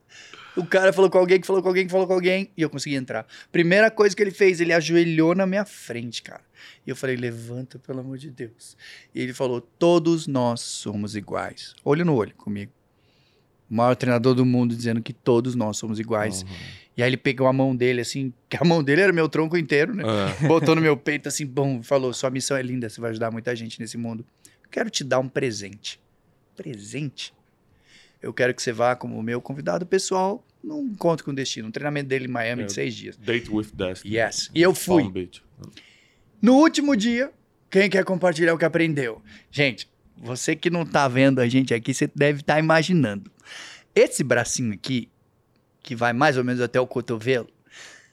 [0.56, 2.50] O cara falou com alguém, que falou com alguém, que falou com alguém.
[2.56, 3.26] E eu consegui entrar.
[3.50, 6.42] Primeira coisa que ele fez, ele ajoelhou na minha frente, cara.
[6.86, 8.76] E eu falei, levanta, pelo amor de Deus.
[9.14, 11.74] E ele falou, todos nós somos iguais.
[11.84, 12.72] Olho no olho comigo.
[13.70, 16.44] O maior treinador do mundo dizendo que todos nós somos iguais.
[16.96, 19.56] E aí ele pegou a mão dele, assim, que a mão dele era meu tronco
[19.56, 20.02] inteiro, né?
[20.06, 20.34] Ah.
[20.46, 23.54] botou no meu peito assim, bom, falou: sua missão é linda, você vai ajudar muita
[23.56, 24.24] gente nesse mundo.
[24.70, 26.00] Quero te dar um presente.
[26.56, 27.32] Presente?
[28.20, 31.70] Eu quero que você vá como meu convidado pessoal num encontro com o destino, um
[31.72, 32.66] treinamento dele em Miami É.
[32.66, 33.16] de seis dias.
[33.16, 34.16] Date with Destiny.
[34.16, 34.50] Yes.
[34.54, 35.02] E eu fui.
[35.02, 35.42] Palm Beach.
[36.40, 37.32] No último dia,
[37.68, 39.20] quem quer compartilhar o que aprendeu?
[39.50, 43.30] Gente, você que não tá vendo a gente aqui, você deve estar imaginando.
[43.94, 45.08] Esse bracinho aqui,
[45.82, 47.48] que vai mais ou menos até o cotovelo,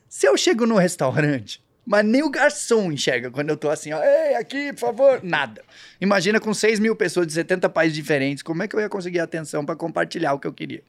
[0.07, 4.01] se eu chego no restaurante, mas nem o garçom enxerga quando eu tô assim, ó,
[4.03, 5.63] ei, aqui, por favor, nada.
[6.01, 9.19] Imagina com 6 mil pessoas de 70 países diferentes, como é que eu ia conseguir
[9.19, 10.83] atenção para compartilhar o que eu queria?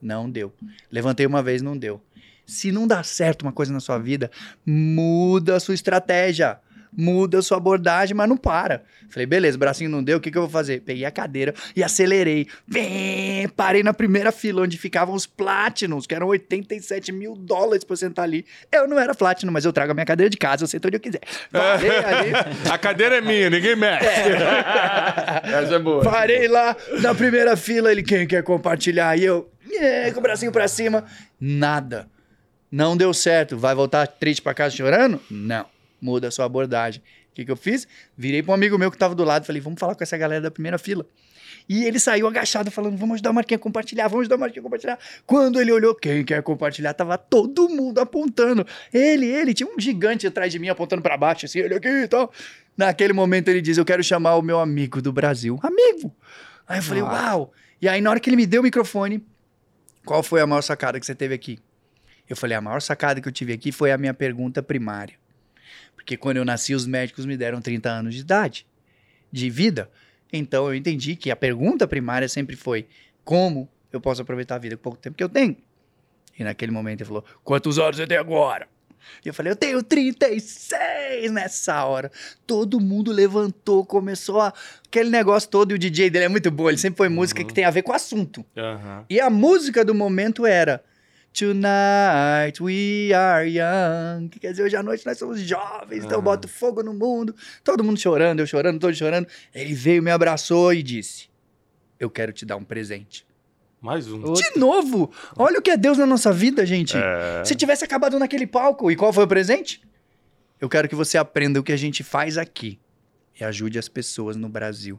[0.00, 0.52] Não deu.
[0.90, 2.00] Levantei uma vez, não deu.
[2.46, 4.30] Se não dá certo uma coisa na sua vida,
[4.64, 6.60] muda a sua estratégia.
[6.96, 8.82] Muda a sua abordagem, mas não para.
[9.10, 10.80] Falei, beleza, bracinho não deu, o que, que eu vou fazer?
[10.80, 12.46] Peguei a cadeira e acelerei.
[12.66, 17.92] Bem, parei na primeira fila, onde ficavam os Platinums, que eram 87 mil dólares pra
[17.92, 18.46] eu sentar ali.
[18.72, 20.96] Eu não era Platinum, mas eu trago a minha cadeira de casa, eu sento onde
[20.96, 21.20] eu quiser.
[21.52, 22.30] Parei ali,
[22.72, 24.06] A cadeira é minha, ninguém mexe.
[24.06, 26.02] Essa é boa.
[26.02, 29.16] Parei lá na primeira fila, ele quem quer compartilhar?
[29.18, 31.04] E eu, "É", com o bracinho pra cima.
[31.40, 32.08] Nada.
[32.70, 33.56] Não deu certo.
[33.56, 35.20] Vai voltar triste pra casa chorando?
[35.30, 35.66] Não.
[36.00, 37.02] Muda a sua abordagem.
[37.30, 37.86] O que, que eu fiz?
[38.16, 40.16] Virei pra um amigo meu que tava do lado e falei, vamos falar com essa
[40.16, 41.06] galera da primeira fila.
[41.68, 44.64] E ele saiu agachado falando, vamos ajudar o Marquinhos a compartilhar, vamos ajudar o Marquinhos
[44.64, 44.98] a compartilhar.
[45.26, 46.94] Quando ele olhou, quem quer compartilhar?
[46.94, 48.64] Tava todo mundo apontando.
[48.92, 52.08] Ele, ele, tinha um gigante atrás de mim apontando pra baixo, assim, ele aqui e
[52.08, 52.32] tal.
[52.76, 55.58] Naquele momento ele diz, eu quero chamar o meu amigo do Brasil.
[55.62, 56.14] Amigo!
[56.68, 57.22] Aí eu falei, Nossa.
[57.22, 57.52] uau!
[57.82, 59.24] E aí na hora que ele me deu o microfone,
[60.04, 61.58] qual foi a maior sacada que você teve aqui?
[62.28, 65.16] Eu falei, a maior sacada que eu tive aqui foi a minha pergunta primária.
[66.06, 68.64] Porque quando eu nasci, os médicos me deram 30 anos de idade,
[69.32, 69.90] de vida.
[70.32, 72.86] Então eu entendi que a pergunta primária sempre foi:
[73.24, 75.56] como eu posso aproveitar a vida com o pouco tempo que eu tenho?
[76.38, 78.68] E naquele momento ele falou: quantos anos você tem agora?
[79.24, 82.08] E eu falei: eu tenho 36 nessa hora.
[82.46, 84.54] Todo mundo levantou, começou a,
[84.86, 85.72] aquele negócio todo.
[85.72, 87.82] E o DJ dele é muito bom, ele sempre foi música que tem a ver
[87.82, 88.46] com o assunto.
[88.56, 89.04] Aham.
[89.10, 90.84] E a música do momento era
[91.38, 94.28] Tonight we are young.
[94.28, 96.22] Que quer dizer, hoje à noite nós somos jovens, então eu Ah.
[96.22, 97.34] boto fogo no mundo.
[97.62, 99.26] Todo mundo chorando, eu chorando, todos chorando.
[99.54, 101.28] Ele veio, me abraçou e disse:
[102.00, 103.26] Eu quero te dar um presente.
[103.82, 104.32] Mais um.
[104.32, 105.12] De novo!
[105.36, 106.96] Olha o que é Deus na nossa vida, gente.
[106.96, 107.44] É.
[107.44, 109.82] Se tivesse acabado naquele palco, e qual foi o presente?
[110.58, 112.78] Eu quero que você aprenda o que a gente faz aqui
[113.38, 114.98] e ajude as pessoas no Brasil.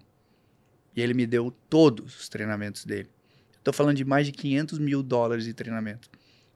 [0.96, 3.10] E ele me deu todos os treinamentos dele.
[3.58, 6.08] Estou falando de mais de 500 mil dólares de treinamento.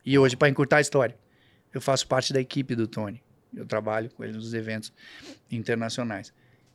[0.06, 1.18] E hoje, para encurtar a história,
[1.74, 3.22] eu faço parte da equipe do Tony.
[3.56, 4.92] Eu trabalho com ele nos eventos
[5.52, 6.34] internacionais.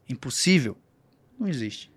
[0.08, 0.76] Impossível?
[1.38, 1.90] Não existe.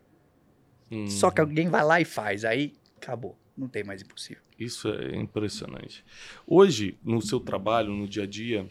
[0.92, 2.44] Hum, Só que alguém vai lá e faz.
[2.46, 3.38] Aí acabou.
[3.58, 4.42] Não tem mais impossível.
[4.58, 6.04] Isso é impressionante.
[6.48, 8.70] Hoje, no seu trabalho, no dia a dia,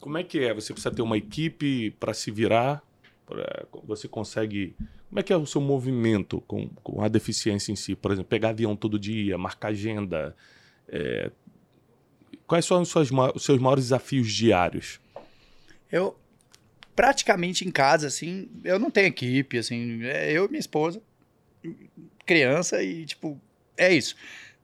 [0.00, 0.54] como é que é?
[0.54, 2.82] Você precisa ter uma equipe para se virar?
[3.26, 4.74] Pra- Você consegue.
[5.08, 7.94] Como é que é o seu movimento com, com a deficiência em si?
[7.96, 10.36] Por exemplo, pegar avião todo dia, marcar agenda.
[10.88, 11.30] é,
[12.46, 15.00] Quais são os seus, os seus maiores desafios diários?
[15.90, 16.16] Eu,
[16.94, 21.00] praticamente em casa, assim, eu não tenho equipe, assim, é eu e minha esposa,
[22.24, 23.40] criança e, tipo,
[23.76, 24.16] é isso.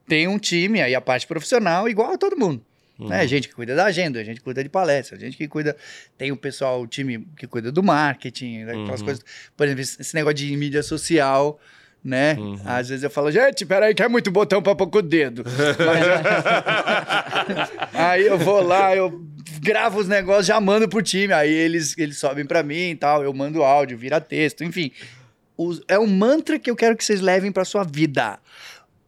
[0.06, 2.64] Tem um time aí, a parte profissional, igual a todo mundo.
[2.98, 3.26] Né?
[3.26, 5.76] Gente que cuida da agenda, gente que cuida de palestra, gente que cuida.
[6.16, 8.72] Tem o pessoal, o time que cuida do marketing, né?
[8.72, 9.06] aquelas Uhum.
[9.06, 9.24] coisas.
[9.56, 11.58] Por exemplo, esse negócio de mídia social,
[12.04, 12.34] né?
[12.34, 12.58] Uhum.
[12.64, 15.44] Às vezes eu falo, gente, peraí, que é muito botão pra pouco dedo.
[15.78, 19.24] Mas, aí eu vou lá, eu
[19.60, 21.32] gravo os negócios, já mando pro time.
[21.32, 23.22] Aí eles, eles sobem pra mim e tal.
[23.22, 24.90] Eu mando áudio, vira texto, enfim.
[25.86, 28.40] É um mantra que eu quero que vocês levem pra sua vida.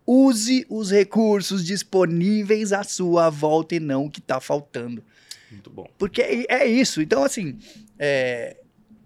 [0.07, 5.03] Use os recursos disponíveis à sua volta e não o que tá faltando.
[5.51, 5.89] Muito bom.
[5.99, 7.01] Porque é, é isso.
[7.01, 7.59] Então, assim,
[7.99, 8.57] é,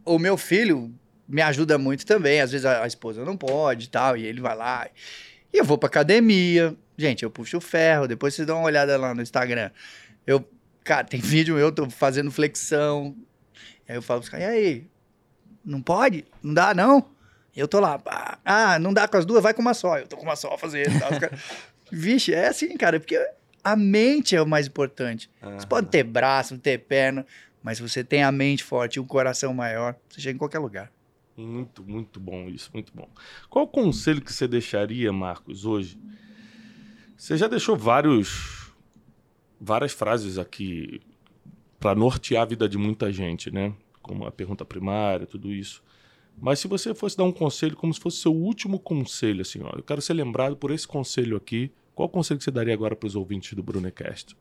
[0.05, 0.93] o meu filho
[1.29, 2.41] me ajuda muito também.
[2.41, 4.89] Às vezes a, a esposa não pode e tal, e ele vai lá.
[5.53, 6.75] E eu vou pra academia.
[6.97, 8.07] Gente, eu puxo o ferro.
[8.09, 9.71] Depois vocês dão uma olhada lá no Instagram.
[10.27, 10.47] Eu,
[10.85, 13.15] cara, tem vídeo eu tô fazendo flexão.
[13.89, 14.87] Aí eu falo pros caras, e aí?
[15.65, 16.25] Não pode?
[16.43, 17.11] Não dá, não?
[17.57, 18.39] Eu tô lá, pá.
[18.45, 19.99] ah, não dá com as duas, vai com uma só.
[19.99, 20.99] Eu tô com uma só fazendo.
[21.01, 21.41] Caras-
[21.91, 23.19] Vixe, é assim, cara, porque
[23.65, 25.31] a mente é o mais importante.
[25.59, 27.25] Você pode ter braço, ter perna,
[27.63, 30.59] mas se você tem a mente forte e um coração maior, você chega em qualquer
[30.59, 30.91] lugar.
[31.39, 33.09] Muito, muito bom isso, muito bom.
[33.49, 35.97] Qual o conselho que você deixaria, Marcos, hoje?
[37.17, 38.73] Você já deixou vários,
[39.61, 41.01] várias frases aqui
[41.79, 43.73] para nortear a vida de muita gente, né?
[44.03, 45.81] Como a pergunta primária, tudo isso.
[46.37, 49.71] Mas se você fosse dar um conselho como se fosse seu último conselho, assim, ó,
[49.77, 51.71] eu quero ser lembrado por esse conselho aqui.
[51.95, 54.37] Qual conselho que você daria agora para os ouvintes do Brunecast?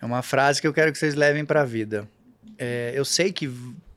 [0.00, 2.08] É uma frase que eu quero que vocês levem pra vida.
[2.58, 3.50] É, eu sei que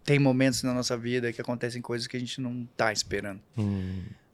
[0.06, 3.41] tem momentos na nossa vida que acontecem coisas que a gente não tá esperando.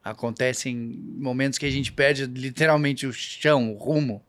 [0.03, 0.75] Acontecem
[1.17, 4.21] momentos que a gente perde literalmente o chão, o rumo.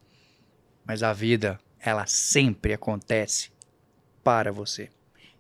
[0.85, 3.51] Mas a vida, ela sempre acontece
[4.23, 4.89] para você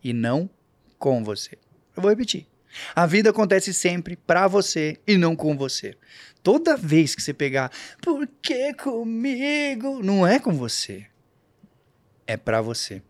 [0.02, 0.50] e não
[0.98, 1.56] com você.
[1.96, 2.46] Eu vou repetir.
[2.94, 5.96] A vida acontece sempre para você e não com você.
[6.42, 10.02] Toda vez que você pegar, por que comigo?
[10.02, 11.06] Não é com você.
[12.26, 13.02] É para você.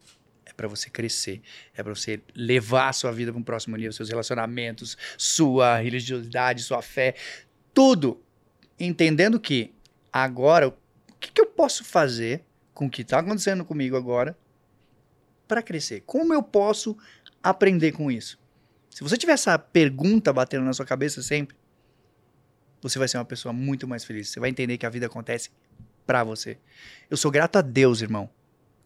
[0.52, 1.40] É para você crescer.
[1.74, 6.62] É para você levar a sua vida para um próximo nível, seus relacionamentos, sua religiosidade,
[6.62, 7.14] sua fé,
[7.72, 8.22] tudo.
[8.78, 9.72] Entendendo que
[10.12, 10.74] agora, o
[11.18, 14.36] que, que eu posso fazer com o que está acontecendo comigo agora
[15.48, 16.02] para crescer?
[16.04, 16.96] Como eu posso
[17.42, 18.38] aprender com isso?
[18.90, 21.56] Se você tiver essa pergunta batendo na sua cabeça sempre,
[22.82, 24.28] você vai ser uma pessoa muito mais feliz.
[24.28, 25.50] Você vai entender que a vida acontece
[26.04, 26.58] para você.
[27.08, 28.28] Eu sou grato a Deus, irmão.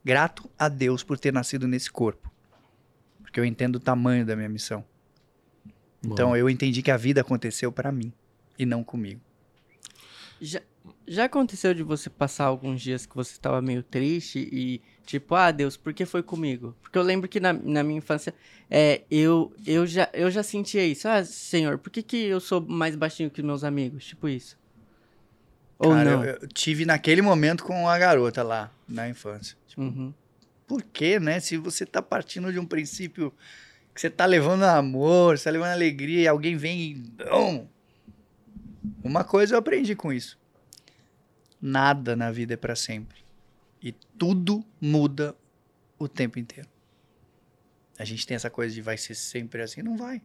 [0.07, 2.31] Grato a Deus por ter nascido nesse corpo.
[3.23, 4.85] Porque eu entendo o tamanho da minha missão.
[6.01, 8.13] Então eu entendi que a vida aconteceu para mim
[8.57, 9.21] e não comigo.
[10.41, 10.61] Já,
[11.09, 15.51] já aconteceu de você passar alguns dias que você estava meio triste e tipo, ah,
[15.51, 16.77] Deus, por que foi comigo?
[16.81, 18.33] Porque eu lembro que na, na minha infância
[18.71, 21.09] é, eu, eu, já, eu já sentia isso.
[21.09, 24.05] Ah, Senhor, por que, que eu sou mais baixinho que meus amigos?
[24.05, 24.57] Tipo isso.
[25.81, 26.25] Ou Cara, não?
[26.25, 29.57] Eu, eu tive naquele momento com a garota lá na infância.
[29.77, 30.13] Uhum.
[30.67, 31.39] Por quê, né?
[31.41, 33.33] Se você tá partindo de um princípio
[33.95, 37.25] que você tá levando amor, você tá levando alegria e alguém vem e.
[37.25, 37.69] Não!
[39.03, 40.39] Uma coisa eu aprendi com isso.
[41.61, 43.25] Nada na vida é para sempre.
[43.83, 45.35] E tudo muda
[45.99, 46.69] o tempo inteiro.
[47.99, 50.21] A gente tem essa coisa de vai ser sempre assim, não vai.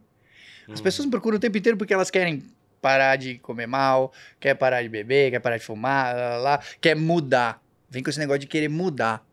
[0.68, 2.42] As pessoas me procuram o tempo inteiro porque elas querem
[2.80, 6.58] parar de comer mal, quer parar de beber, quer parar de fumar, lá, lá, lá,
[6.80, 7.62] quer mudar.
[7.88, 9.26] Vem com esse negócio de querer mudar.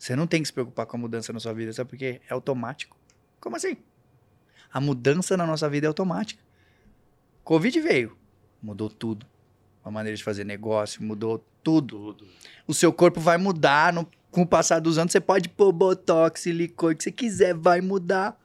[0.00, 2.22] Você não tem que se preocupar com a mudança na sua vida, sabe por quê?
[2.26, 2.96] É automático.
[3.38, 3.76] Como assim?
[4.72, 6.42] A mudança na nossa vida é automática.
[7.44, 8.16] Covid veio,
[8.62, 9.26] mudou tudo.
[9.84, 11.46] A maneira de fazer negócio, mudou tudo.
[11.62, 12.26] Tudo.
[12.66, 15.12] O seu corpo vai mudar no- com o passar dos anos.
[15.12, 18.40] Você pode pôr botox, silicone, o que você quiser, vai mudar.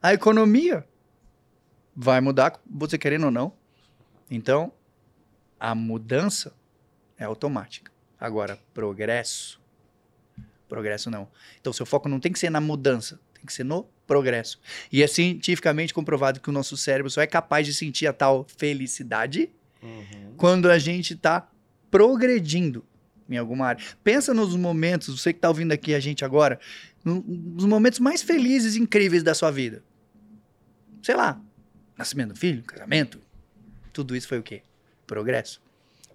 [0.00, 0.86] A economia
[1.96, 3.52] vai mudar, você querendo ou não.
[4.30, 4.72] Então,
[5.58, 6.54] A mudança
[7.18, 7.90] é automática.
[8.18, 9.60] Agora, progresso.
[10.70, 11.28] Progresso não.
[11.60, 14.58] Então, seu foco não tem que ser na mudança, tem que ser no progresso.
[14.90, 18.46] E é cientificamente comprovado que o nosso cérebro só é capaz de sentir a tal
[18.56, 19.50] felicidade
[19.82, 20.34] Uhum.
[20.36, 21.48] quando a gente está
[21.90, 22.84] progredindo
[23.28, 23.84] em alguma área.
[24.04, 26.58] Pensa nos momentos, você que está ouvindo aqui a gente agora,
[27.04, 29.82] no- nos momentos mais felizes e incríveis da sua vida.
[31.02, 31.40] Sei lá,
[31.96, 33.20] nascimento do filho, casamento.
[33.92, 34.62] Tudo isso foi o quê?
[35.06, 35.60] Progresso.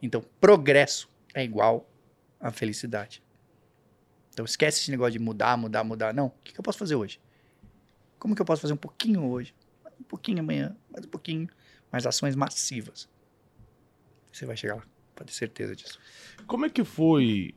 [0.02, 1.90] Então, progresso é igual
[2.40, 3.22] a felicidade.
[4.36, 6.14] Então, esquece esse negócio de mudar, mudar, mudar.
[6.14, 6.26] Não.
[6.26, 7.22] O que, que eu posso fazer hoje?
[8.20, 9.56] Como que eu posso fazer um pouquinho hoje?
[9.98, 11.48] Um pouquinho amanhã, mais um pouquinho.
[11.90, 13.08] Mais ações massivas.
[14.30, 14.84] Você vai chegar lá,
[15.16, 15.98] pode ter certeza disso.
[16.46, 17.56] Como é que foi?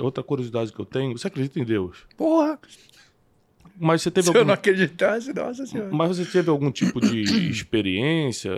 [0.00, 2.08] Outra curiosidade que eu tenho, você acredita em Deus?
[2.16, 2.58] Porra!
[3.78, 5.92] Mas você teve Se eu algum não acreditasse, nossa senhora.
[5.92, 8.50] Mas você teve algum tipo de experiência?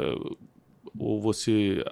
[0.99, 1.84] Ou você.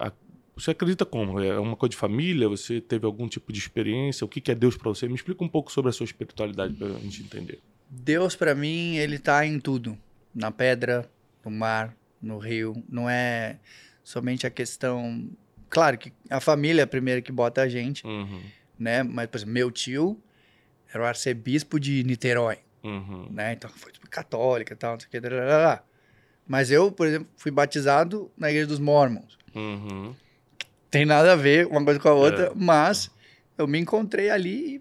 [0.56, 1.40] A- Você acredita como?
[1.40, 2.48] É uma coisa de família?
[2.48, 4.24] Você teve algum tipo de experiência?
[4.24, 5.08] O que é Deus pra você?
[5.08, 7.60] Me explica um pouco sobre a sua espiritualidade pra gente entender.
[7.90, 9.96] Deus, pra mim, ele tá em tudo.
[10.34, 11.08] Na pedra,
[11.44, 12.82] no mar, no rio.
[12.88, 13.58] Não é
[14.02, 15.28] somente a questão...
[15.68, 18.40] Claro que a família é a primeira que bota a gente, Uhum,
[18.78, 19.02] né?
[19.02, 20.20] Mas, por exemplo, meu tio
[20.92, 23.54] era o arcebispo de Niterói, uhum, né?
[23.54, 25.18] Então, foi tipo, católica e tal, não sei o que.
[25.20, 25.82] darará.
[26.46, 29.36] Mas eu, por exemplo, fui batizado na igreja dos Mormons.
[29.54, 30.14] uhum.
[30.94, 33.10] Tem nada a ver uma coisa com a outra, mas
[33.58, 34.80] eu me encontrei ali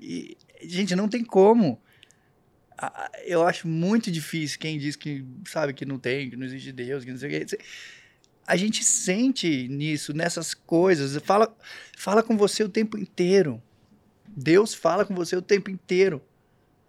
[0.00, 1.80] e, e, gente, não tem como.
[3.24, 7.04] Eu acho muito difícil quem diz que sabe que não tem, que não existe Deus,
[7.04, 7.58] que não sei o que.
[8.48, 11.16] A gente sente nisso, nessas coisas.
[11.22, 11.56] Fala,
[11.96, 13.62] fala com você o tempo inteiro.
[14.26, 16.20] Deus fala com você o tempo inteiro.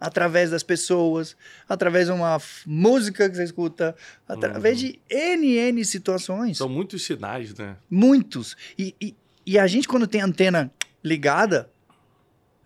[0.00, 1.36] Através das pessoas,
[1.68, 3.94] através de uma música que você escuta,
[4.26, 4.88] através Uhum.
[4.88, 6.56] de N, N situações.
[6.56, 7.76] São muitos sinais, né?
[7.90, 8.56] Muitos.
[8.78, 10.72] E, e, e a gente, quando tem a antena
[11.04, 11.70] ligada,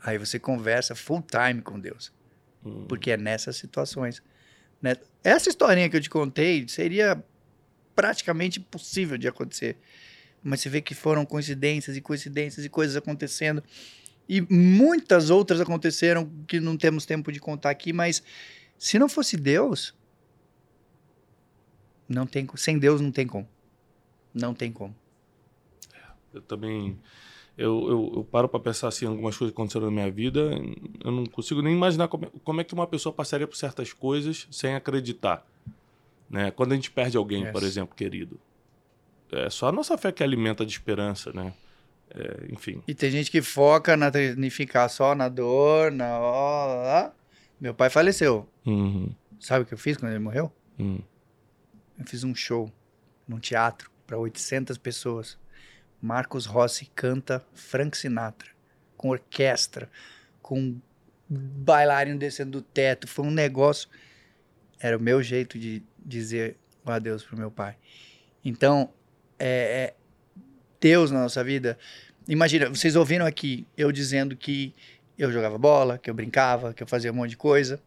[0.01, 2.13] aí você conversa full time com Deus.
[2.65, 2.85] Hum.
[2.89, 4.23] Porque é nessas situações.
[4.81, 4.95] né?
[5.25, 7.21] Essa historinha que eu te contei seria
[7.97, 9.77] praticamente impossível de acontecer.
[10.43, 13.63] Mas você vê que foram coincidências e coincidências e coisas acontecendo.
[14.29, 18.23] E muitas outras aconteceram que não temos tempo de contar aqui, mas
[18.79, 19.95] se não fosse Deus,
[22.09, 23.49] não tem, sem Deus não tem como.
[24.33, 24.95] Não tem como.
[26.33, 26.99] Eu também.
[27.57, 30.51] Eu, eu, eu paro pra pensar assim, algumas coisas que aconteceram na minha vida.
[31.05, 33.93] Eu não consigo nem imaginar como, é- como é que uma pessoa passaria por certas
[33.93, 35.47] coisas sem acreditar.
[36.29, 36.51] Né?
[36.51, 37.53] Quando a gente perde alguém, Yes.
[37.53, 38.41] por exemplo, querido.
[39.31, 41.53] É só a nossa fé que alimenta de esperança, né?
[42.11, 42.83] É, enfim.
[42.87, 46.19] E tem gente que foca na, em ficar só na dor, na.
[46.21, 47.11] ó.
[47.61, 48.49] Meu pai faleceu.
[48.67, 50.53] Uhum, Sabe o que eu fiz quando ele morreu?
[50.79, 51.01] uhum.
[51.99, 52.73] Eu fiz um show
[53.27, 55.39] num teatro para 800 pessoas.
[56.03, 58.51] Marcos Rossi canta Frank Sinatra,
[58.97, 59.89] com orquestra,
[60.43, 60.77] com
[61.29, 63.07] bailarino descendo do teto.
[63.07, 63.89] Foi um negócio.
[64.81, 67.77] Era o meu jeito de dizer adeus pro meu pai.
[68.45, 68.93] Então,
[69.39, 69.95] é, é
[70.85, 71.79] Deus na nossa vida.
[72.29, 74.75] Imagina, vocês ouviram aqui eu dizendo que
[75.17, 77.81] eu jogava bola, que eu brincava, que eu fazia um monte de coisa,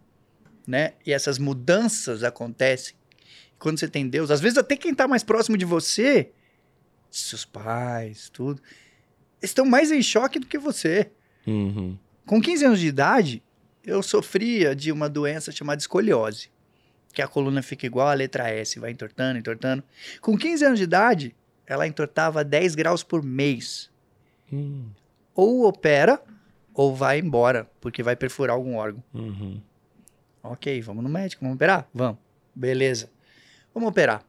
[0.66, 0.94] né?
[1.06, 2.96] E essas mudanças acontecem
[3.60, 6.32] quando você tem Deus, às vezes até quem está mais próximo de você,
[7.12, 8.60] seus pais, tudo,
[9.44, 11.12] estão mais em choque do que você.
[11.46, 11.96] Uhum.
[12.26, 13.44] Com 15 anos de idade,
[13.86, 16.50] eu sofria de uma doença chamada escoliose,
[17.14, 19.84] que a coluna fica igual a letra S, vai entortando, entortando.
[20.20, 21.36] Com 15 anos de idade,
[21.68, 23.90] ela entortava 10 graus por mês.
[24.52, 24.90] Hum,
[25.36, 26.22] Ou opera,
[26.74, 29.04] ou vai embora, porque vai perfurar algum órgão.
[29.14, 29.62] uhum.
[30.44, 31.88] Ok, vamos no médico, vamos operar?
[31.94, 32.18] Vamos.
[32.56, 33.10] Beleza.
[33.74, 34.24] Vamos operar.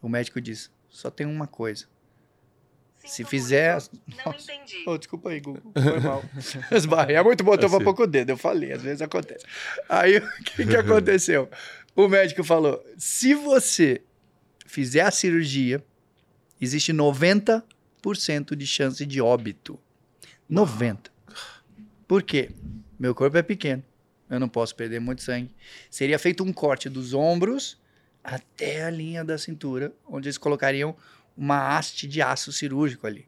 [0.00, 1.86] O médico diz: só tem uma coisa.
[2.98, 3.72] Se Sinto fizer.
[3.80, 4.52] muito, Não Nossa.
[4.52, 4.84] entendi.
[4.86, 5.72] Oh, desculpa aí, Google.
[5.74, 6.22] Foi mal.
[6.70, 7.16] Esbarrei.
[7.16, 7.84] É muito botou pra Assim.
[7.84, 8.30] pouco o dedo.
[8.30, 9.44] Eu falei, às vezes acontece.
[9.88, 11.50] Aí, o que, que aconteceu?
[11.96, 14.00] O médico falou: se você
[14.64, 15.84] fizer a cirurgia,
[16.60, 19.78] existe 90% de chance de óbito.
[20.50, 21.10] 90%.
[22.06, 22.50] Por quê?
[22.98, 23.82] Meu corpo é pequeno.
[24.28, 25.50] Eu não posso perder muito sangue.
[25.90, 27.80] Seria feito um corte dos ombros
[28.22, 30.96] até a linha da cintura, onde eles colocariam
[31.36, 33.26] uma haste de aço cirúrgico ali,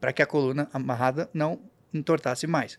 [0.00, 1.60] para que a coluna amarrada não
[1.92, 2.78] entortasse mais.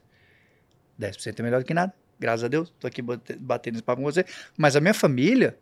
[0.99, 1.93] 10% é melhor do que nada.
[2.19, 4.25] Graças a Deus, tô aqui bate- batendo esse papo com você.
[4.57, 5.57] Mas a minha família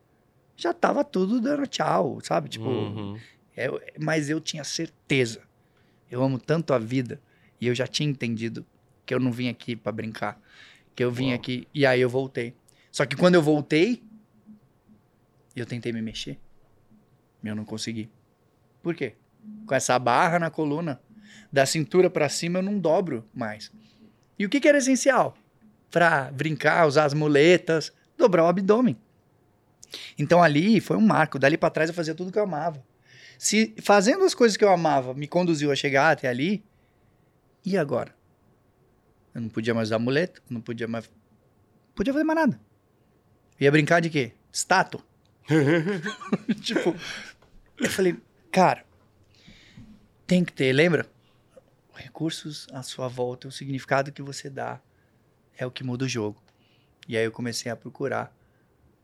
[0.55, 2.49] já tava tudo dando tchau, sabe?
[2.49, 3.19] Tipo, Uhum.
[3.55, 5.41] É- mas eu tinha certeza.
[6.09, 7.21] Eu amo tanto a vida
[7.59, 8.65] e eu já tinha entendido
[9.05, 10.39] que eu não vim aqui para brincar,
[10.95, 11.35] que eu vim Uau.
[11.35, 12.53] aqui e aí eu voltei.
[12.91, 14.01] Só que quando eu voltei,
[15.55, 16.39] eu tentei me mexer,
[17.43, 18.09] eu não consegui.
[18.81, 19.15] Por quê?
[19.65, 20.99] com essa barra na coluna.
[21.51, 23.71] Da cintura pra cima eu não dobro mais.
[24.37, 25.37] E o que, que era essencial?
[25.91, 28.97] Pra brincar, usar as muletas, dobrar o abdômen.
[30.17, 31.39] Então ali foi um marco.
[31.39, 32.83] Dali pra trás eu fazia tudo que eu amava.
[33.37, 36.63] Se fazendo as coisas que eu amava me conduziu a chegar até ali,
[37.65, 38.15] e agora?
[39.33, 41.09] Eu não podia mais usar muleta, não podia mais.
[41.95, 42.61] Podia fazer mais nada.
[43.59, 44.33] Ia brincar de quê?
[44.51, 45.01] Estátua.
[46.61, 46.95] tipo,
[47.77, 48.17] eu falei,
[48.51, 48.85] cara,
[50.27, 51.05] tem que ter, lembra?
[51.93, 54.81] Recursos à sua volta, o significado que você dá
[55.57, 56.41] é o que muda o jogo.
[57.07, 58.35] E aí eu comecei a procurar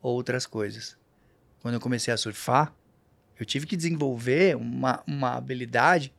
[0.02, 0.98] outras coisas.
[1.62, 2.74] Quando eu comecei a surfar,
[3.42, 6.14] eu tive que desenvolver uma, uma habilidade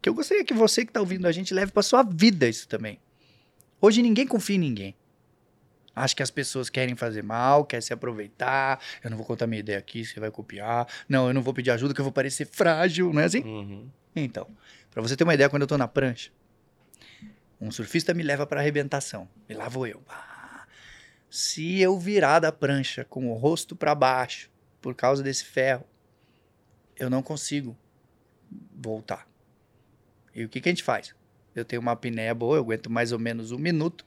[0.00, 2.66] que eu gostaria que você que está ouvindo a gente leve para sua vida isso
[2.66, 2.98] também.
[3.78, 4.94] Hoje ninguém confia em ninguém.
[5.94, 8.80] Acho que as pessoas querem fazer mal, querem se aproveitar.
[9.04, 10.86] Eu não vou contar minha ideia aqui, você vai copiar.
[11.06, 13.42] Não, eu não vou pedir ajuda, que eu vou parecer frágil, não é assim?
[13.42, 13.88] Uhum.
[14.14, 14.46] Então,
[14.90, 16.30] para você ter uma ideia, quando eu tô na prancha,
[17.60, 19.28] um surfista me leva para arrebentação.
[19.48, 20.02] E lá vou eu.
[21.28, 24.50] Se eu virar da prancha com o rosto para baixo,
[24.80, 25.84] por causa desse ferro,
[26.96, 27.76] eu não consigo
[28.74, 29.28] voltar.
[30.34, 31.14] E o que, que a gente faz?
[31.54, 34.04] Eu tenho uma apneia boa, eu aguento mais ou menos um minuto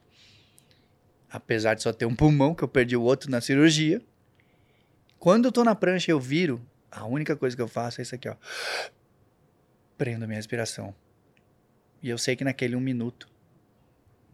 [1.29, 4.01] apesar de só ter um pulmão, que eu perdi o outro na cirurgia.
[5.19, 8.15] Quando eu tô na prancha eu viro, a única coisa que eu faço é isso
[8.15, 8.35] aqui, ó.
[9.97, 10.95] Prendo minha respiração.
[12.01, 13.29] E eu sei que naquele um minuto,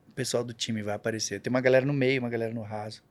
[0.07, 1.41] o pessoal do time vai aparecer.
[1.41, 3.03] Tem uma galera no meio, uma galera no raso.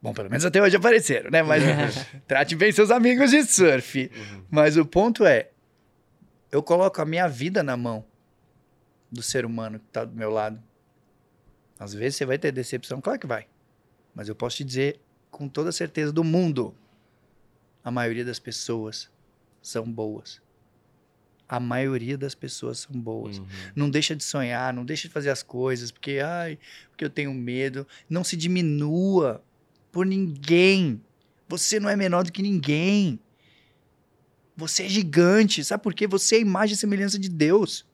[0.00, 1.42] Bom, pelo menos até hoje apareceram, né?
[1.42, 1.62] Mas
[2.26, 4.10] trate bem seus amigos de surf.
[4.14, 4.44] Uhum.
[4.50, 5.50] Mas o ponto é,
[6.52, 8.04] eu coloco a minha vida na mão
[9.10, 10.62] do ser humano que tá do meu lado.
[11.78, 13.46] Às vezes você vai ter decepção, claro que vai.
[14.14, 16.74] Mas eu posso te dizer com toda a certeza do mundo,
[17.84, 19.10] a maioria das pessoas
[19.60, 20.40] são boas.
[21.48, 23.38] A maioria das pessoas são boas.
[23.38, 23.46] Uhum.
[23.74, 26.58] Não deixa de sonhar, não deixa de fazer as coisas, porque ai,
[26.90, 27.86] porque eu tenho medo.
[28.08, 29.42] Não se diminua
[29.98, 31.02] por ninguém.
[31.48, 33.18] Você não é menor do que ninguém.
[34.56, 35.64] Você é gigante.
[35.64, 36.06] Sabe por quê?
[36.06, 37.84] Você é a imagem e semelhança de Deus.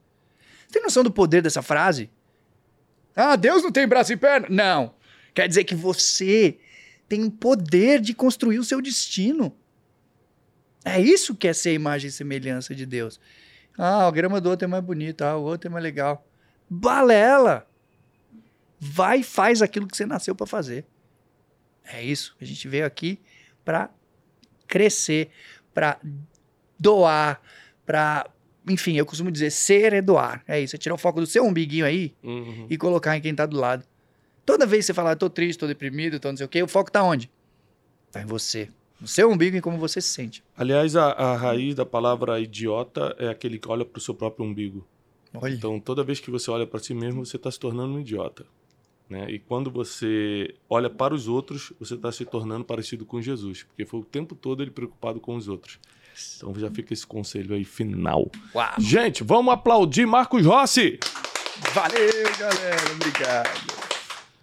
[0.66, 2.10] Você tem noção do poder dessa frase?
[3.16, 4.48] Ah, Deus não tem braço e perna?
[4.50, 4.94] Não.
[5.32, 6.58] Quer dizer que você
[7.08, 9.56] tem o poder de construir o seu destino.
[10.84, 13.18] É isso que é ser imagem e semelhança de Deus.
[13.78, 16.28] Ah, a grama do outro é mais bonita, ah, o outro é mais legal.
[16.68, 17.66] Balela!
[18.78, 20.84] Vai e faz aquilo que você nasceu para fazer.
[21.84, 22.34] É isso.
[22.40, 23.18] A gente veio aqui
[23.64, 23.90] para
[24.66, 25.30] crescer,
[25.72, 25.98] para
[26.78, 27.40] doar,
[27.84, 28.26] para
[28.68, 30.42] enfim, eu costumo dizer ser é doar.
[30.48, 32.66] É isso, é tirar o foco do seu umbiguinho aí Uhum.
[32.70, 33.84] e colocar em quem tá do lado.
[34.46, 36.68] Toda vez que você falar, tô triste, tô deprimido, tô não sei o quê, o
[36.68, 37.30] foco tá onde?
[38.10, 38.68] Tá em você.
[39.00, 40.42] No seu umbigo e como você se sente.
[40.56, 44.86] Aliás, a, a raiz da palavra idiota é aquele que olha pro seu próprio umbigo.
[45.34, 45.52] Olha.
[45.52, 48.46] Então, toda vez que você olha para si mesmo, você está se tornando um idiota.
[49.08, 49.30] Né?
[49.30, 53.84] E quando você olha para os outros, você está se tornando parecido com Jesus, porque
[53.84, 55.78] foi o tempo todo ele preocupado com os outros.
[56.36, 58.30] Então já fica esse conselho aí final.
[58.54, 58.72] Uau.
[58.78, 60.98] Gente, vamos aplaudir Marcos Rossi!
[61.74, 62.92] Valeu, galera.
[62.94, 63.74] Obrigado.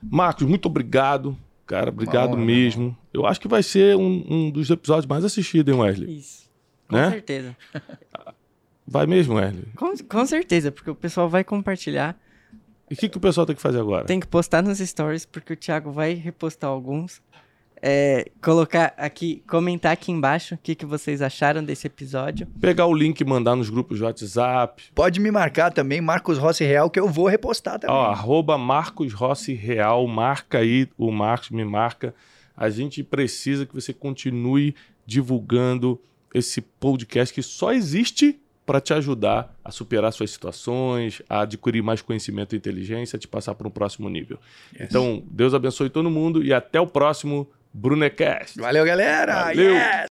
[0.03, 1.38] Marcos, muito obrigado.
[1.66, 2.97] Cara, obrigado mesmo.
[3.14, 6.18] Eu acho que vai ser um, um dos episódios mais assistidos, hein, Wesley?
[6.18, 6.49] Isso.
[6.88, 7.09] Com Né?
[7.12, 7.57] certeza.
[8.86, 9.66] Vai mesmo, Wesley?
[9.76, 12.20] Com, com certeza, porque o pessoal vai compartilhar.
[12.92, 14.04] E o que, que o pessoal tem que fazer agora?
[14.04, 17.22] Tem que postar nos stories, porque o Thiago vai repostar alguns.
[17.82, 22.46] É, colocar aqui, comentar aqui embaixo o que, que vocês acharam desse episódio.
[22.60, 24.84] Pegar o link e mandar nos grupos de WhatsApp.
[24.94, 27.96] Pode me marcar também, Marcos Rossi Real, que eu vou repostar também.
[27.96, 32.14] Ó, arroba Marcos Rossi Real, marca aí, o Marcos me marca.
[32.58, 34.76] A gente precisa que você continue
[35.06, 36.00] divulgando
[36.34, 38.38] esse podcast que só existe
[38.72, 43.28] para te ajudar a superar suas situações, a adquirir mais conhecimento e inteligência, a te
[43.28, 44.39] passar para um próximo nível.
[44.74, 44.88] Yes.
[44.89, 48.57] Então, Deus abençoe todo mundo e até o próximo Brunecast.
[48.57, 49.43] Valeu, galera.
[49.43, 49.74] Valeu.
[49.76, 50.09] Yes.